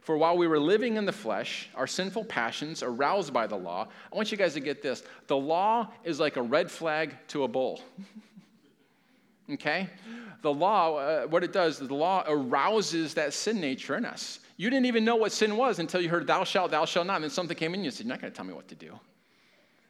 [0.02, 3.88] For while we were living in the flesh, our sinful passions, aroused by the law,
[4.12, 7.44] I want you guys to get this the law is like a red flag to
[7.44, 7.82] a bull.
[9.54, 9.90] okay?
[10.44, 14.40] The law, uh, what it does, the law arouses that sin nature in us.
[14.58, 17.16] You didn't even know what sin was until you heard, Thou shalt, thou shalt not.
[17.16, 18.68] And then something came in and you said, You're not going to tell me what
[18.70, 18.98] to do.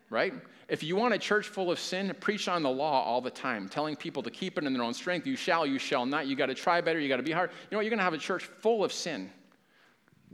[0.09, 0.33] Right?
[0.69, 3.67] If you want a church full of sin, preach on the law all the time,
[3.67, 5.27] telling people to keep it in their own strength.
[5.27, 6.27] You shall, you shall not.
[6.27, 6.99] You got to try better.
[6.99, 7.49] You got to be hard.
[7.49, 7.85] You know what?
[7.85, 9.29] You're going to have a church full of sin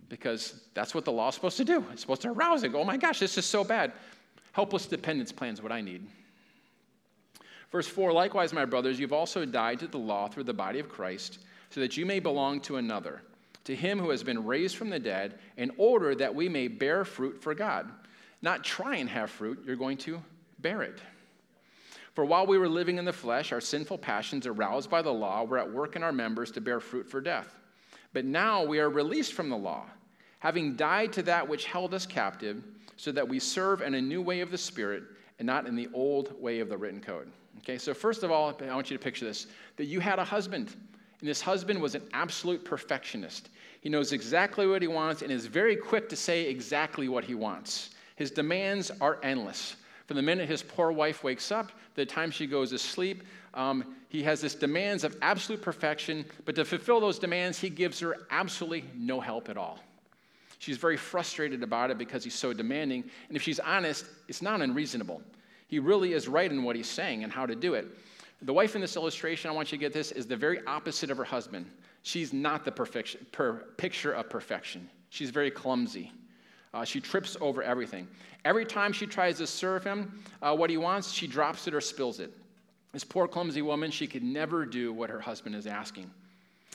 [0.09, 1.83] because that's what the law is supposed to do.
[1.91, 2.73] It's supposed to arouse it.
[2.75, 3.93] Oh my gosh, this is so bad.
[4.51, 6.05] Helpless dependence plans what I need.
[7.71, 10.89] Verse 4 Likewise, my brothers, you've also died to the law through the body of
[10.89, 11.39] Christ,
[11.71, 13.21] so that you may belong to another,
[13.63, 17.03] to him who has been raised from the dead, in order that we may bear
[17.03, 17.89] fruit for God.
[18.43, 20.21] Not try and have fruit, you're going to
[20.59, 20.99] bear it.
[22.13, 25.43] For while we were living in the flesh, our sinful passions, aroused by the law,
[25.43, 27.57] were at work in our members to bear fruit for death.
[28.11, 29.85] But now we are released from the law,
[30.39, 32.63] having died to that which held us captive,
[32.97, 35.03] so that we serve in a new way of the Spirit
[35.39, 37.31] and not in the old way of the written code.
[37.59, 40.23] Okay, so first of all, I want you to picture this that you had a
[40.23, 40.75] husband,
[41.21, 43.49] and this husband was an absolute perfectionist.
[43.79, 47.35] He knows exactly what he wants and is very quick to say exactly what he
[47.35, 47.91] wants.
[48.15, 49.75] His demands are endless.
[50.07, 53.23] From the minute his poor wife wakes up, the time she goes to sleep,
[53.53, 57.99] um, he has this demands of absolute perfection, but to fulfill those demands, he gives
[57.99, 59.79] her absolutely no help at all.
[60.59, 63.03] She's very frustrated about it because he's so demanding.
[63.27, 65.21] And if she's honest, it's not unreasonable.
[65.67, 67.87] He really is right in what he's saying and how to do it.
[68.43, 71.09] The wife in this illustration, I want you to get this, is the very opposite
[71.09, 71.65] of her husband.
[72.03, 74.89] She's not the perfection, per, picture of perfection.
[75.09, 76.11] She's very clumsy.
[76.73, 78.07] Uh, she trips over everything.
[78.45, 81.81] Every time she tries to serve him uh, what he wants, she drops it or
[81.81, 82.31] spills it.
[82.91, 86.09] This poor, clumsy woman, she could never do what her husband is asking.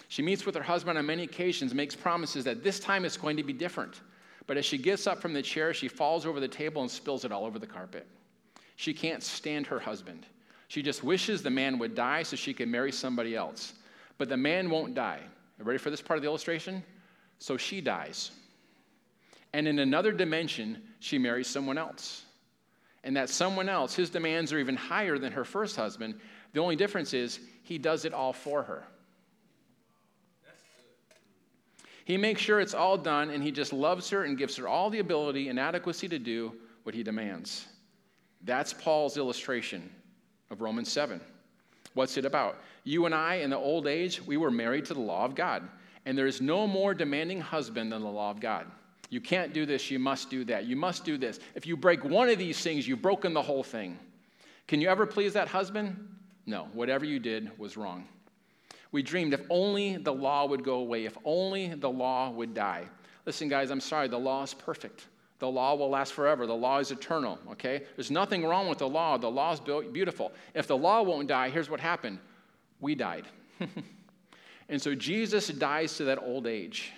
[0.08, 3.36] She meets with her husband on many occasions, makes promises that this time it's going
[3.36, 4.00] to be different.
[4.46, 7.24] But as she gets up from the chair, she falls over the table and spills
[7.24, 8.06] it all over the carpet.
[8.76, 10.26] She can't stand her husband.
[10.68, 13.74] She just wishes the man would die so she can marry somebody else.
[14.16, 15.20] But the man won't die.
[15.58, 16.82] Ready for this part of the illustration?
[17.38, 18.30] So she dies.
[19.52, 22.24] And in another dimension, she marries someone else
[23.04, 26.14] and that someone else, his demands are even higher than her first husband.
[26.52, 28.86] The only difference is he does it all for her.
[32.04, 34.88] He makes sure it's all done, and he just loves her and gives her all
[34.88, 37.66] the ability and adequacy to do what he demands.
[38.44, 39.90] That's Paul's illustration
[40.50, 41.20] of Romans 7.
[41.94, 42.58] What's it about?
[42.84, 45.68] You and I, in the old age, we were married to the law of God.
[46.06, 48.66] And there is no more demanding husband than the law of God.
[49.10, 50.66] You can't do this, you must do that.
[50.66, 51.40] You must do this.
[51.54, 53.98] If you break one of these things, you've broken the whole thing.
[54.66, 55.96] Can you ever please that husband?
[56.44, 56.68] No.
[56.74, 58.06] Whatever you did was wrong.
[58.92, 62.86] We dreamed if only the law would go away, if only the law would die.
[63.26, 65.06] Listen, guys, I'm sorry, the law is perfect.
[65.38, 66.46] The law will last forever.
[66.46, 67.84] The law is eternal, okay?
[67.96, 69.16] There's nothing wrong with the law.
[69.18, 70.32] The law is beautiful.
[70.54, 72.18] If the law won't die, here's what happened
[72.80, 73.24] we died.
[74.68, 76.92] and so Jesus dies to that old age.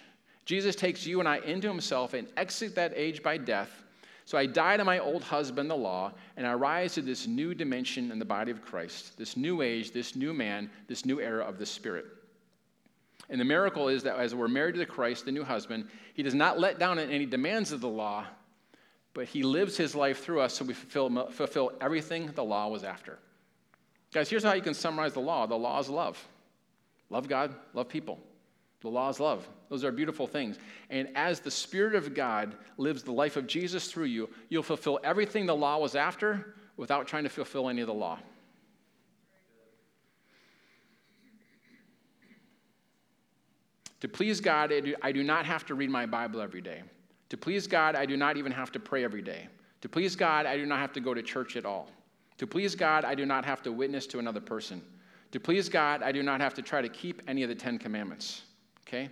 [0.50, 3.84] Jesus takes you and I into himself and exits that age by death.
[4.24, 7.54] So I die to my old husband, the law, and I rise to this new
[7.54, 11.44] dimension in the body of Christ, this new age, this new man, this new era
[11.44, 12.06] of the Spirit.
[13.28, 16.24] And the miracle is that as we're married to the Christ, the new husband, he
[16.24, 18.26] does not let down any demands of the law,
[19.14, 22.82] but he lives his life through us so we fulfill, fulfill everything the law was
[22.82, 23.20] after.
[24.12, 26.20] Guys, here's how you can summarize the law the law is love.
[27.08, 28.18] Love God, love people.
[28.82, 29.46] The law is love.
[29.68, 30.58] Those are beautiful things.
[30.88, 34.98] And as the Spirit of God lives the life of Jesus through you, you'll fulfill
[35.04, 38.18] everything the law was after without trying to fulfill any of the law.
[44.00, 46.82] To please God, I do not have to read my Bible every day.
[47.28, 49.46] To please God, I do not even have to pray every day.
[49.82, 51.90] To please God, I do not have to go to church at all.
[52.38, 54.80] To please God, I do not have to witness to another person.
[55.32, 57.78] To please God, I do not have to try to keep any of the Ten
[57.78, 58.42] Commandments
[58.90, 59.08] okay?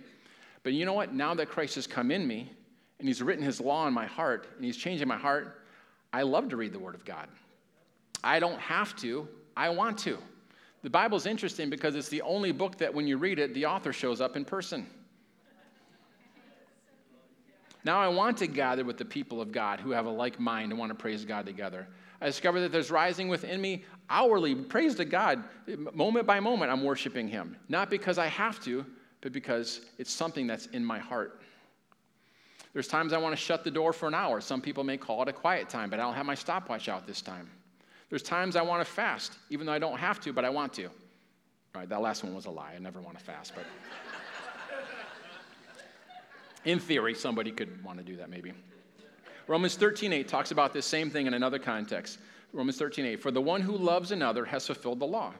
[0.63, 1.13] But you know what?
[1.13, 2.51] Now that Christ has come in me
[2.99, 5.61] and he's written his law in my heart and he's changing my heart,
[6.11, 7.27] I love to read the Word of God.
[8.23, 10.17] I don't have to, I want to.
[10.81, 13.93] The Bible's interesting because it's the only book that when you read it, the author
[13.93, 14.85] shows up in person.
[17.85, 20.71] Now I want to gather with the people of God who have a like mind
[20.71, 21.87] and want to praise God together.
[22.19, 25.41] I discover that there's rising within me hourly praise to God.
[25.93, 27.55] Moment by moment, I'm worshiping Him.
[27.69, 28.85] Not because I have to,
[29.21, 31.41] but because it's something that's in my heart.
[32.73, 34.39] There's times I want to shut the door for an hour.
[34.41, 37.07] Some people may call it a quiet time, but I don't have my stopwatch out
[37.07, 37.49] this time.
[38.09, 40.73] There's times I want to fast, even though I don't have to, but I want
[40.73, 40.85] to.
[40.85, 40.91] All
[41.75, 42.73] right, that last one was a lie.
[42.75, 43.65] I never want to fast, but
[46.65, 48.53] in theory, somebody could want to do that maybe.
[49.47, 52.19] Romans 13:8 talks about this same thing in another context.
[52.53, 55.33] Romans 13:8, for the one who loves another has fulfilled the law.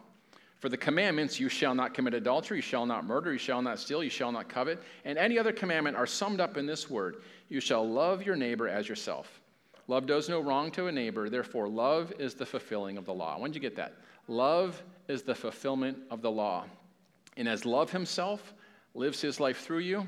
[0.59, 3.79] For the commandments, you shall not commit adultery, you shall not murder, you shall not
[3.79, 7.17] steal, you shall not covet, and any other commandment are summed up in this word
[7.47, 9.41] you shall love your neighbor as yourself.
[9.87, 13.39] Love does no wrong to a neighbor, therefore, love is the fulfilling of the law.
[13.39, 13.95] When did you get that?
[14.27, 16.65] Love is the fulfillment of the law.
[17.37, 18.53] And as love himself
[18.93, 20.07] lives his life through you,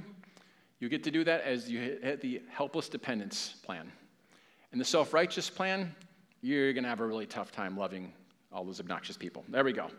[0.80, 3.92] you get to do that as you hit the helpless dependence plan.
[4.74, 5.96] In the self righteous plan,
[6.42, 8.14] you're going to have a really tough time loving
[8.52, 9.44] all those obnoxious people.
[9.50, 9.90] There we go.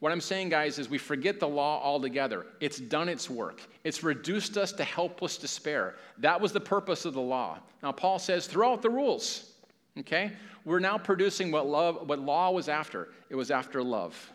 [0.00, 2.46] What I'm saying, guys, is we forget the law altogether.
[2.60, 5.96] It's done its work, it's reduced us to helpless despair.
[6.18, 7.58] That was the purpose of the law.
[7.82, 9.52] Now, Paul says, throughout the rules,
[9.98, 10.32] okay,
[10.64, 13.08] we're now producing what, love, what law was after.
[13.30, 14.32] It was after love.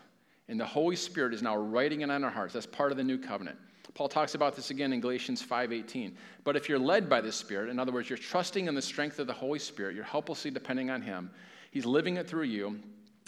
[0.48, 2.54] And the Holy Spirit is now writing it on our hearts.
[2.54, 3.58] That's part of the new covenant.
[3.94, 6.16] Paul talks about this again in Galatians 5:18.
[6.44, 9.18] But if you're led by the Spirit, in other words, you're trusting in the strength
[9.18, 11.30] of the Holy Spirit, you're helplessly depending on him.
[11.70, 12.80] He's living it through you.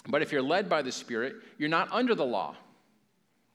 [0.09, 2.57] But if you're led by the Spirit, you're not under the law.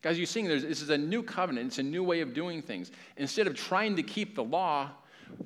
[0.01, 2.91] Guys, you're seeing this is a new covenant, it's a new way of doing things.
[3.17, 4.89] Instead of trying to keep the law,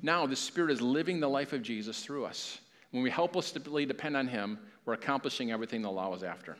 [0.02, 2.58] now the Spirit is living the life of Jesus through us.
[2.92, 6.56] When we helplessly depend on Him, we're accomplishing everything the law was after.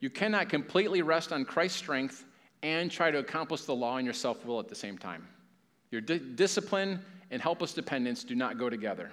[0.00, 2.24] You cannot completely rest on Christ's strength
[2.62, 5.26] and try to accomplish the law in your self will at the same time.
[5.90, 9.10] Your di- discipline and helpless dependence do not go together.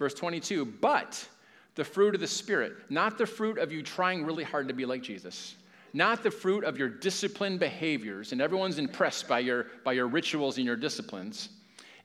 [0.00, 1.28] Verse 22, but
[1.74, 4.86] the fruit of the Spirit, not the fruit of you trying really hard to be
[4.86, 5.56] like Jesus,
[5.92, 10.56] not the fruit of your disciplined behaviors, and everyone's impressed by your, by your rituals
[10.56, 11.50] and your disciplines.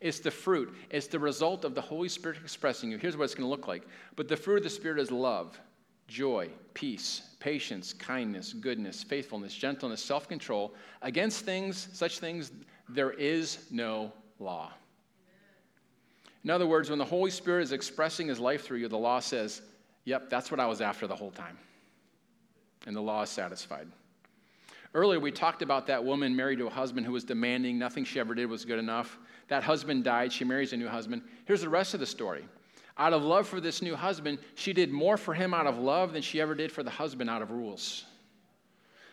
[0.01, 2.97] It's the fruit, it's the result of the Holy Spirit expressing you.
[2.97, 3.87] Here's what it's going to look like.
[4.17, 5.57] But the fruit of the Spirit is love,
[6.09, 10.75] joy, peace, patience, kindness, goodness, faithfulness, gentleness, self control.
[11.01, 12.51] Against things, such things,
[12.89, 14.73] there is no law.
[16.45, 19.19] In other words, when the Holy Spirit is expressing his life through you, the law
[19.19, 19.63] says,
[20.05, 21.57] Yep, that's what I was after the whole time.
[22.85, 23.87] And the law is satisfied.
[24.93, 28.19] Earlier, we talked about that woman married to a husband who was demanding, nothing she
[28.19, 29.17] ever did was good enough.
[29.47, 31.23] That husband died, she marries a new husband.
[31.45, 32.45] Here's the rest of the story.
[32.99, 36.13] Out of love for this new husband, she did more for him out of love
[36.13, 38.05] than she ever did for the husband out of rules.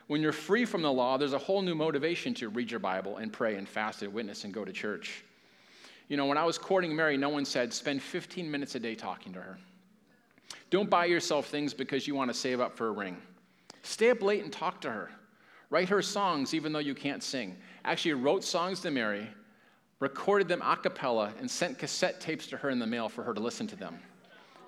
[0.07, 3.17] When you're free from the law, there's a whole new motivation to read your Bible
[3.17, 5.25] and pray and fast and witness and go to church.
[6.09, 8.95] You know, when I was courting Mary, no one said, spend 15 minutes a day
[8.95, 9.59] talking to her.
[10.71, 13.17] Don't buy yourself things because you want to save up for a ring.
[13.83, 15.11] Stay up late and talk to her.
[15.71, 17.57] Write her songs even though you can't sing.
[17.85, 19.27] Actually, wrote songs to Mary,
[20.01, 23.33] recorded them a cappella, and sent cassette tapes to her in the mail for her
[23.33, 23.99] to listen to them.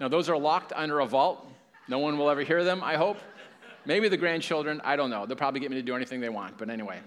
[0.01, 1.47] Now, those are locked under a vault.
[1.89, 3.19] No one will ever hear them, I hope.
[3.87, 5.27] Maybe the grandchildren, I don't know.
[5.27, 7.01] They'll probably get me to do anything they want, but anyway.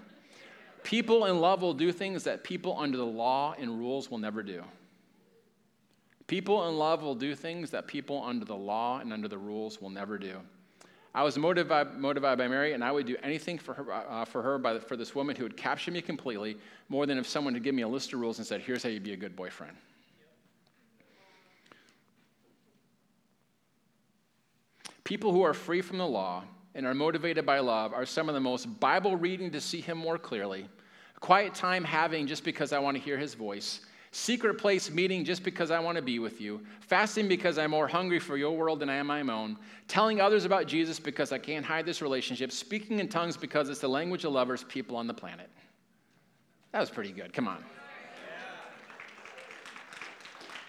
[0.82, 4.42] People in love will do things that people under the law and rules will never
[4.42, 4.62] do.
[6.26, 9.80] People in love will do things that people under the law and under the rules
[9.80, 10.38] will never do.
[11.14, 14.42] I was motivated, motivated by Mary, and I would do anything for her, uh, for,
[14.42, 17.62] her by, for this woman who would capture me completely more than if someone had
[17.62, 19.76] given me a list of rules and said, Here's how you be a good boyfriend.
[25.02, 26.44] People who are free from the law
[26.78, 29.98] and are motivated by love are some of the most Bible reading to see Him
[29.98, 30.68] more clearly,
[31.18, 33.80] quiet time having just because I want to hear His voice,
[34.12, 37.88] secret place meeting just because I want to be with you, fasting because I'm more
[37.88, 41.38] hungry for your world than I am my own, telling others about Jesus because I
[41.38, 45.08] can't hide this relationship, speaking in tongues because it's the language of lovers, people on
[45.08, 45.50] the planet.
[46.70, 47.32] That was pretty good.
[47.32, 47.64] Come on.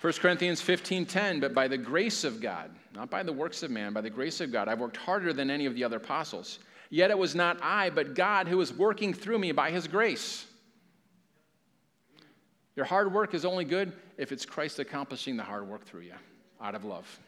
[0.02, 3.93] 1 Corinthians 15:10, but by the grace of God, not by the works of man,
[3.93, 6.60] by the grace of God, I've worked harder than any of the other apostles.
[6.89, 10.45] Yet it was not I, but God who was working through me by his grace.
[12.75, 16.13] Your hard work is only good if it's Christ accomplishing the hard work through you
[16.62, 17.19] out of love.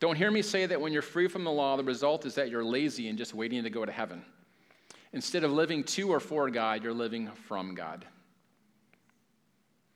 [0.00, 2.50] Don't hear me say that when you're free from the law, the result is that
[2.50, 4.24] you're lazy and just waiting to go to heaven.
[5.12, 8.04] Instead of living to or for God, you're living from God.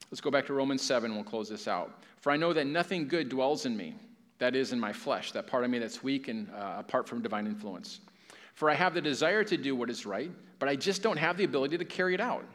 [0.09, 2.03] Let's go back to Romans 7 we'll close this out.
[2.21, 3.93] For I know that nothing good dwells in me,
[4.39, 7.21] that is, in my flesh, that part of me that's weak and uh, apart from
[7.21, 7.99] divine influence.
[8.53, 11.37] For I have the desire to do what is right, but I just don't have
[11.37, 12.45] the ability to carry it out.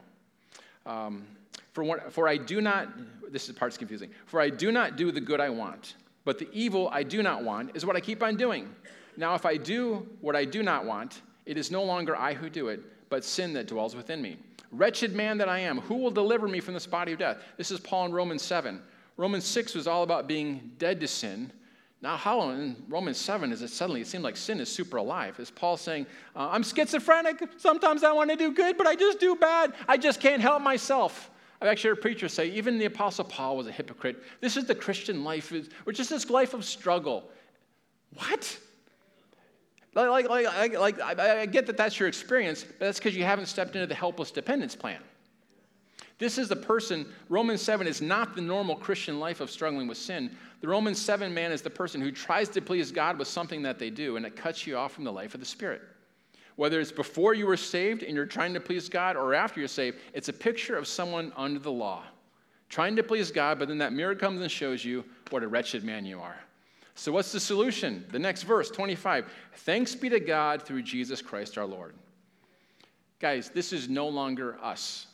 [0.86, 1.24] Um,
[1.72, 2.88] for, for I do not,
[3.30, 6.48] this is part's confusing, for I do not do the good I want, but the
[6.52, 8.74] evil I do not want is what I keep on doing.
[9.16, 12.48] Now, if I do what I do not want, it is no longer I who
[12.48, 14.38] do it, but sin that dwells within me.
[14.72, 17.38] Wretched man that I am, who will deliver me from this body of death?
[17.58, 18.80] This is Paul in Romans 7.
[19.18, 21.52] Romans 6 was all about being dead to sin.
[22.00, 25.38] Now, how in Romans 7 is it suddenly, it seems like sin is super alive?
[25.38, 29.20] Is Paul saying, uh, I'm schizophrenic, sometimes I want to do good, but I just
[29.20, 29.74] do bad.
[29.87, 31.30] I just can't help myself.
[31.61, 34.20] I've actually heard preachers say, even the Apostle Paul was a hypocrite.
[34.40, 35.52] This is the Christian life,
[35.87, 37.30] or just this life of struggle.
[38.14, 38.58] What?
[39.94, 43.24] Like, like, like, like I, I get that that's your experience, but that's because you
[43.24, 45.00] haven't stepped into the helpless dependence plan.
[46.18, 49.98] This is the person, Romans 7 is not the normal Christian life of struggling with
[49.98, 50.35] sin.
[50.61, 53.78] The Romans 7 man is the person who tries to please God with something that
[53.78, 55.83] they do, and it cuts you off from the life of the Spirit.
[56.57, 59.68] Whether it's before you were saved and you're trying to please God, or after you're
[59.68, 62.05] saved, it's a picture of someone under the law,
[62.68, 65.83] trying to please God, but then that mirror comes and shows you what a wretched
[65.83, 66.38] man you are.
[66.94, 68.05] So, what's the solution?
[68.11, 69.26] The next verse, 25.
[69.57, 71.94] Thanks be to God through Jesus Christ our Lord.
[73.18, 75.07] Guys, this is no longer us,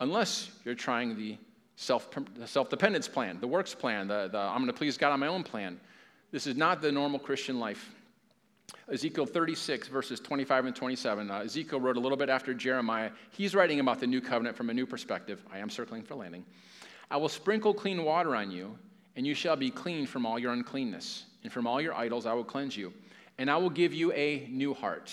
[0.00, 1.36] unless you're trying the
[1.76, 2.10] self
[2.70, 5.42] dependence plan, the works plan, the, the I'm going to please God on my own
[5.42, 5.80] plan.
[6.30, 7.92] This is not the normal Christian life.
[8.90, 11.30] Ezekiel 36, verses 25 and 27.
[11.30, 13.10] Uh, Ezekiel wrote a little bit after Jeremiah.
[13.30, 15.42] He's writing about the new covenant from a new perspective.
[15.52, 16.44] I am circling for landing.
[17.10, 18.78] I will sprinkle clean water on you
[19.16, 22.32] and you shall be clean from all your uncleanness, and from all your idols I
[22.32, 22.92] will cleanse you.
[23.38, 25.12] And I will give you a new heart,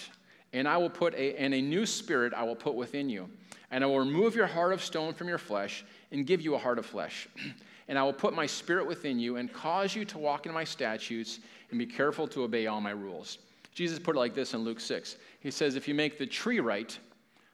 [0.54, 3.30] and I will put a and a new spirit I will put within you.
[3.72, 6.58] And I will remove your heart of stone from your flesh and give you a
[6.58, 7.30] heart of flesh.
[7.88, 10.66] and I will put my spirit within you and cause you to walk in my
[10.66, 13.38] statutes and be careful to obey all my rules.
[13.74, 15.16] Jesus put it like this in Luke 6.
[15.40, 16.98] He says, If you make the tree right,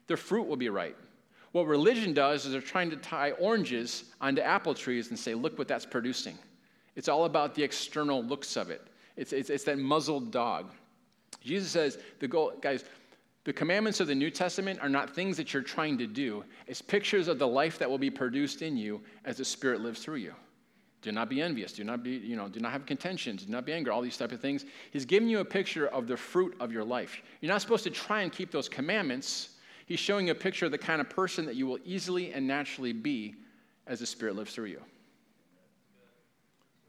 [0.07, 0.95] the fruit will be right.
[1.51, 5.57] What religion does is they're trying to tie oranges onto apple trees and say, look
[5.57, 6.37] what that's producing.
[6.95, 8.81] It's all about the external looks of it,
[9.15, 10.71] it's, it's, it's that muzzled dog.
[11.41, 12.83] Jesus says, the goal, guys,
[13.43, 16.81] the commandments of the New Testament are not things that you're trying to do, it's
[16.81, 20.15] pictures of the life that will be produced in you as the Spirit lives through
[20.15, 20.33] you.
[21.01, 21.71] Do not be envious.
[21.73, 23.45] Do not be, you know, do not have contentions.
[23.45, 23.93] Do not be angry.
[23.93, 24.65] All these type of things.
[24.91, 27.21] He's giving you a picture of the fruit of your life.
[27.39, 29.51] You're not supposed to try and keep those commandments
[29.87, 32.45] He's showing you a picture of the kind of person that you will easily and
[32.45, 33.35] naturally be
[33.87, 34.81] as the Spirit lives through you.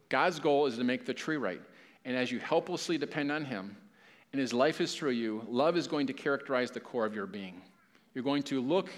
[0.09, 1.61] God's goal is to make the tree right.
[2.05, 3.77] And as you helplessly depend on Him
[4.33, 7.27] and His life is through you, love is going to characterize the core of your
[7.27, 7.63] being.
[8.15, 8.91] You're going to look,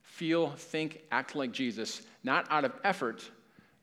[0.00, 3.28] feel, think, act like Jesus, not out of effort,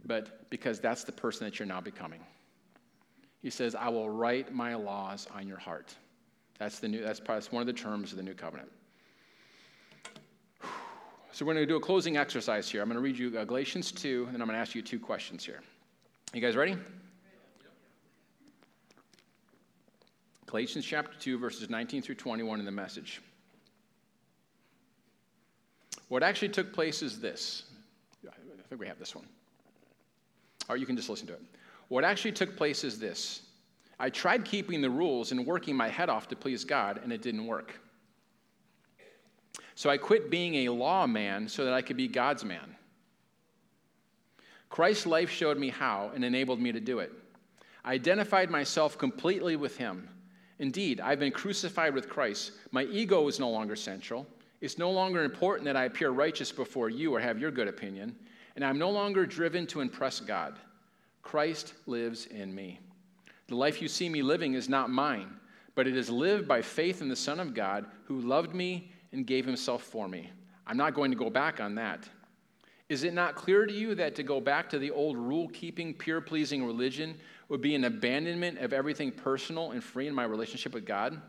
[0.05, 2.21] but because that's the person that you're now becoming.
[3.43, 5.93] He says, I will write my laws on your heart.
[6.57, 8.71] That's, the new, that's, that's one of the terms of the new covenant.
[11.33, 12.81] So we're going to do a closing exercise here.
[12.81, 14.99] I'm going to read you uh, Galatians 2, and I'm going to ask you two
[14.99, 15.61] questions here.
[16.33, 16.75] You guys ready?
[20.45, 23.21] Galatians chapter 2, verses 19 through 21 in the message.
[26.09, 27.63] What actually took place is this.
[28.27, 29.25] I think we have this one.
[30.67, 31.41] Or you can just listen to it.
[31.87, 33.43] What actually took place is this
[33.97, 37.21] I tried keeping the rules and working my head off to please God, and it
[37.21, 37.79] didn't work.
[39.81, 42.75] So I quit being a law man so that I could be God's man.
[44.69, 47.11] Christ's life showed me how and enabled me to do it.
[47.83, 50.07] I identified myself completely with him.
[50.59, 52.51] Indeed, I've been crucified with Christ.
[52.69, 54.27] My ego is no longer central.
[54.61, 58.15] It's no longer important that I appear righteous before you or have your good opinion.
[58.55, 60.59] And I'm no longer driven to impress God.
[61.23, 62.79] Christ lives in me.
[63.47, 65.33] The life you see me living is not mine,
[65.73, 69.25] but it is lived by faith in the Son of God who loved me and
[69.25, 70.29] gave himself for me.
[70.67, 72.07] I'm not going to go back on that.
[72.89, 75.93] Is it not clear to you that to go back to the old rule keeping,
[75.93, 80.73] pure pleasing religion would be an abandonment of everything personal and free in my relationship
[80.73, 81.21] with God?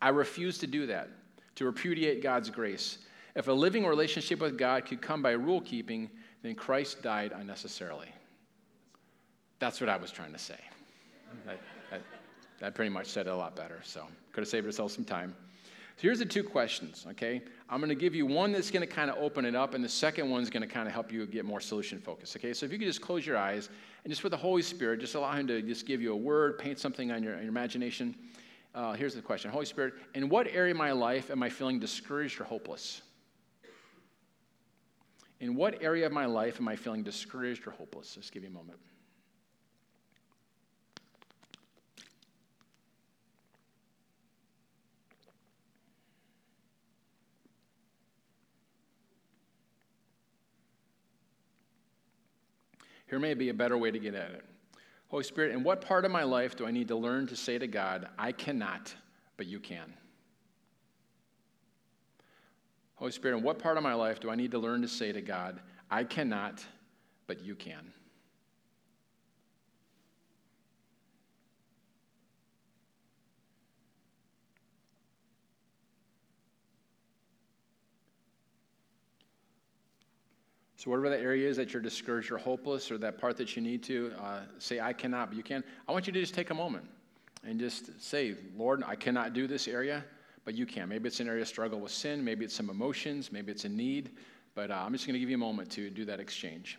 [0.00, 1.08] I refuse to do that,
[1.56, 2.98] to repudiate God's grace.
[3.34, 6.08] If a living relationship with God could come by rule keeping,
[6.42, 8.08] then Christ died unnecessarily.
[9.58, 10.58] That's what I was trying to say.
[11.46, 12.02] That, that,
[12.60, 15.34] that pretty much said it a lot better, so could have saved ourselves some time.
[15.96, 17.40] So here's the two questions, okay?
[17.70, 19.82] I'm going to give you one that's going to kind of open it up, and
[19.82, 22.52] the second one's going to kind of help you get more solution focused, okay?
[22.52, 23.70] So if you could just close your eyes
[24.04, 26.58] and just with the Holy Spirit, just allow Him to just give you a word,
[26.58, 28.14] paint something on your, on your imagination.
[28.74, 31.80] Uh, here's the question Holy Spirit, in what area of my life am I feeling
[31.80, 33.00] discouraged or hopeless?
[35.40, 38.14] In what area of my life am I feeling discouraged or hopeless?
[38.14, 38.78] Just give you a moment.
[53.08, 54.44] Here may be a better way to get at it.
[55.08, 57.58] Holy Spirit, in what part of my life do I need to learn to say
[57.58, 58.92] to God, I cannot,
[59.36, 59.92] but you can?
[62.96, 65.12] Holy Spirit, in what part of my life do I need to learn to say
[65.12, 66.64] to God, I cannot,
[67.26, 67.92] but you can?
[80.86, 83.60] So, whatever that area is that you're discouraged or hopeless, or that part that you
[83.60, 86.50] need to uh, say, I cannot, but you can, I want you to just take
[86.50, 86.84] a moment
[87.42, 90.04] and just say, Lord, I cannot do this area,
[90.44, 90.88] but you can.
[90.88, 93.68] Maybe it's an area of struggle with sin, maybe it's some emotions, maybe it's a
[93.68, 94.10] need,
[94.54, 96.78] but uh, I'm just going to give you a moment to do that exchange.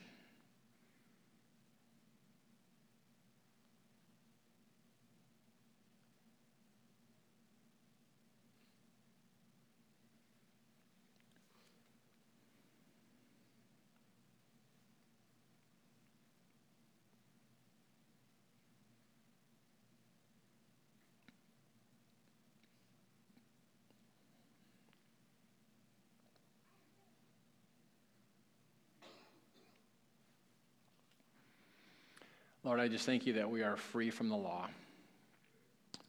[32.68, 34.68] Lord, I just thank you that we are free from the law.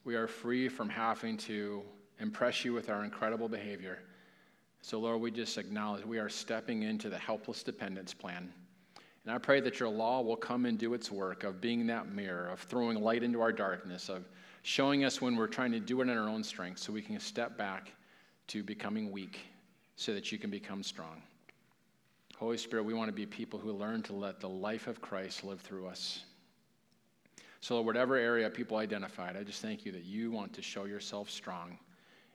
[0.02, 1.84] We are free from having to
[2.18, 4.00] impress you with our incredible behavior.
[4.82, 8.52] So, Lord, we just acknowledge we are stepping into the helpless dependence plan.
[9.24, 12.10] And I pray that your law will come and do its work of being that
[12.10, 14.28] mirror, of throwing light into our darkness, of
[14.62, 17.20] showing us when we're trying to do it in our own strength so we can
[17.20, 17.92] step back
[18.48, 19.38] to becoming weak
[19.94, 21.22] so that you can become strong.
[22.36, 25.44] Holy Spirit, we want to be people who learn to let the life of Christ
[25.44, 26.24] live through us.
[27.60, 31.28] So, whatever area people identified, I just thank you that you want to show yourself
[31.28, 31.78] strong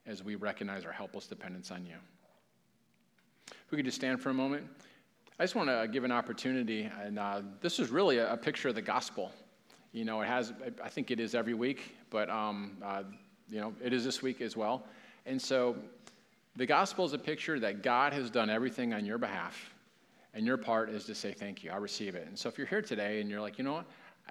[0.05, 1.95] as we recognize our helpless dependence on you.
[3.47, 4.65] If we could just stand for a moment.
[5.39, 8.75] I just want to give an opportunity, and uh, this is really a, picture of
[8.75, 9.31] the gospel.
[9.91, 10.53] You know, it has,
[10.83, 13.03] I think it is every week, but, um, uh,
[13.49, 14.85] you know, it is this week as well.
[15.25, 15.75] And so
[16.55, 19.73] the gospel is a picture that God has done everything on your behalf,
[20.35, 21.71] and your part is to say thank you.
[21.71, 22.27] I receive it.
[22.27, 23.85] And so if you're here today and you're like, you know what,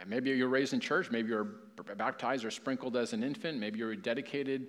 [0.06, 1.48] Maybe you're raised in church, maybe you're
[1.96, 4.68] baptized or sprinkled as an infant, maybe you're dedicated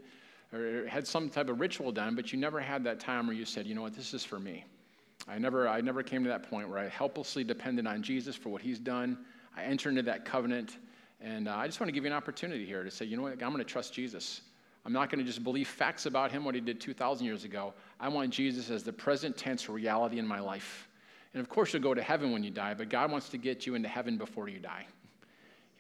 [0.53, 3.45] or had some type of ritual done, but you never had that time where you
[3.45, 4.63] said, you know what, this is for me.
[5.28, 8.49] I never, I never came to that point where I helplessly depended on Jesus for
[8.49, 9.17] what he's done.
[9.55, 10.78] I entered into that covenant,
[11.21, 13.24] and uh, I just want to give you an opportunity here to say, you know
[13.24, 14.41] what, I'm going to trust Jesus.
[14.86, 17.74] I'm not going to just believe facts about him, what he did 2,000 years ago.
[17.99, 20.89] I want Jesus as the present tense reality in my life.
[21.34, 23.65] And of course, you'll go to heaven when you die, but God wants to get
[23.65, 24.86] you into heaven before you die.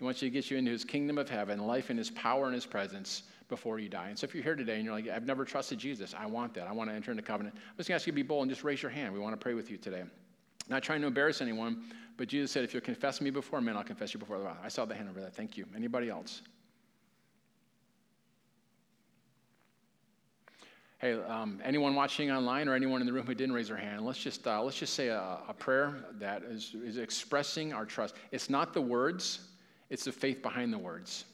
[0.03, 2.47] He wants you to get you into his kingdom of heaven, life in his power
[2.47, 4.09] and his presence before you die.
[4.09, 6.53] And so if you're here today and you're like, I've never trusted Jesus, I want
[6.55, 6.67] that.
[6.67, 7.55] I want to enter into covenant.
[7.55, 9.13] I'm just going to ask you to be bold and just raise your hand.
[9.13, 10.03] We want to pray with you today.
[10.67, 11.83] Not trying to embarrass anyone,
[12.17, 14.59] but Jesus said, if you'll confess me before men, I'll confess you before the Father.
[14.61, 15.29] I saw the hand over there.
[15.29, 15.65] Thank you.
[15.73, 16.41] Anybody else?
[20.97, 24.05] Hey, um, anyone watching online or anyone in the room who didn't raise their hand,
[24.05, 28.15] let's just, uh, let's just say a, a prayer that is, is expressing our trust.
[28.33, 29.47] It's not the words,
[29.93, 31.25] it's the faith behind the words.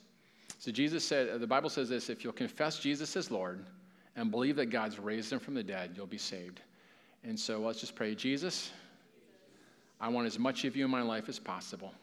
[0.58, 3.66] So Jesus said, uh, the Bible says this if you'll confess Jesus as Lord
[4.18, 6.60] and believe that God's raised him from the dead, you'll be saved.
[7.24, 8.72] And so let's just pray Jesus,
[10.02, 11.94] I want as much of you in my life as possible.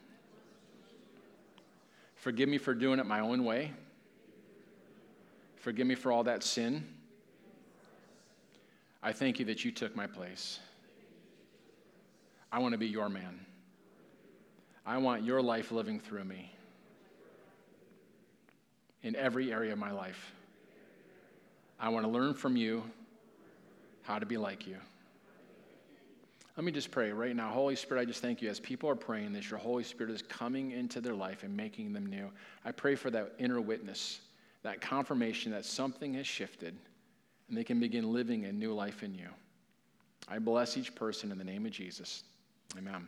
[2.15, 3.71] Forgive me for doing it my own way.
[5.57, 6.83] Forgive me for all that sin.
[9.03, 10.59] I thank you that you took my place.
[12.51, 13.45] I want to be your man.
[14.87, 16.49] I want your life living through me
[19.03, 20.33] in every area of my life.
[21.77, 22.83] I want to learn from you
[24.03, 24.77] how to be like you.
[26.55, 27.49] Let me just pray right now.
[27.49, 30.21] Holy Spirit, I just thank you as people are praying this, your Holy Spirit is
[30.21, 32.31] coming into their life and making them new.
[32.63, 34.21] I pray for that inner witness,
[34.63, 36.75] that confirmation that something has shifted
[37.49, 39.27] and they can begin living a new life in you.
[40.29, 42.23] I bless each person in the name of Jesus.
[42.77, 43.07] Amen.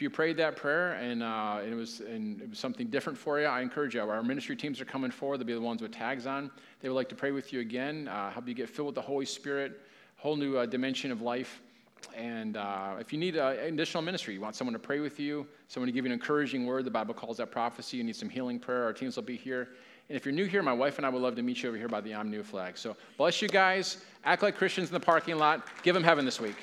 [0.00, 3.38] If you prayed that prayer and, uh, it was, and it was something different for
[3.38, 4.00] you, I encourage you.
[4.00, 5.40] Our ministry teams are coming forward.
[5.40, 6.50] They'll be the ones with tags on.
[6.80, 9.02] They would like to pray with you again, uh, help you get filled with the
[9.02, 9.82] Holy Spirit,
[10.16, 11.60] whole new uh, dimension of life.
[12.16, 15.46] And uh, if you need uh, additional ministry, you want someone to pray with you,
[15.68, 18.30] someone to give you an encouraging word, the Bible calls that prophecy, you need some
[18.30, 19.68] healing prayer, our teams will be here.
[20.08, 21.76] And if you're new here, my wife and I would love to meet you over
[21.76, 22.78] here by the I'm New flag.
[22.78, 23.98] So bless you guys.
[24.24, 25.66] Act like Christians in the parking lot.
[25.82, 26.56] Give them heaven this week.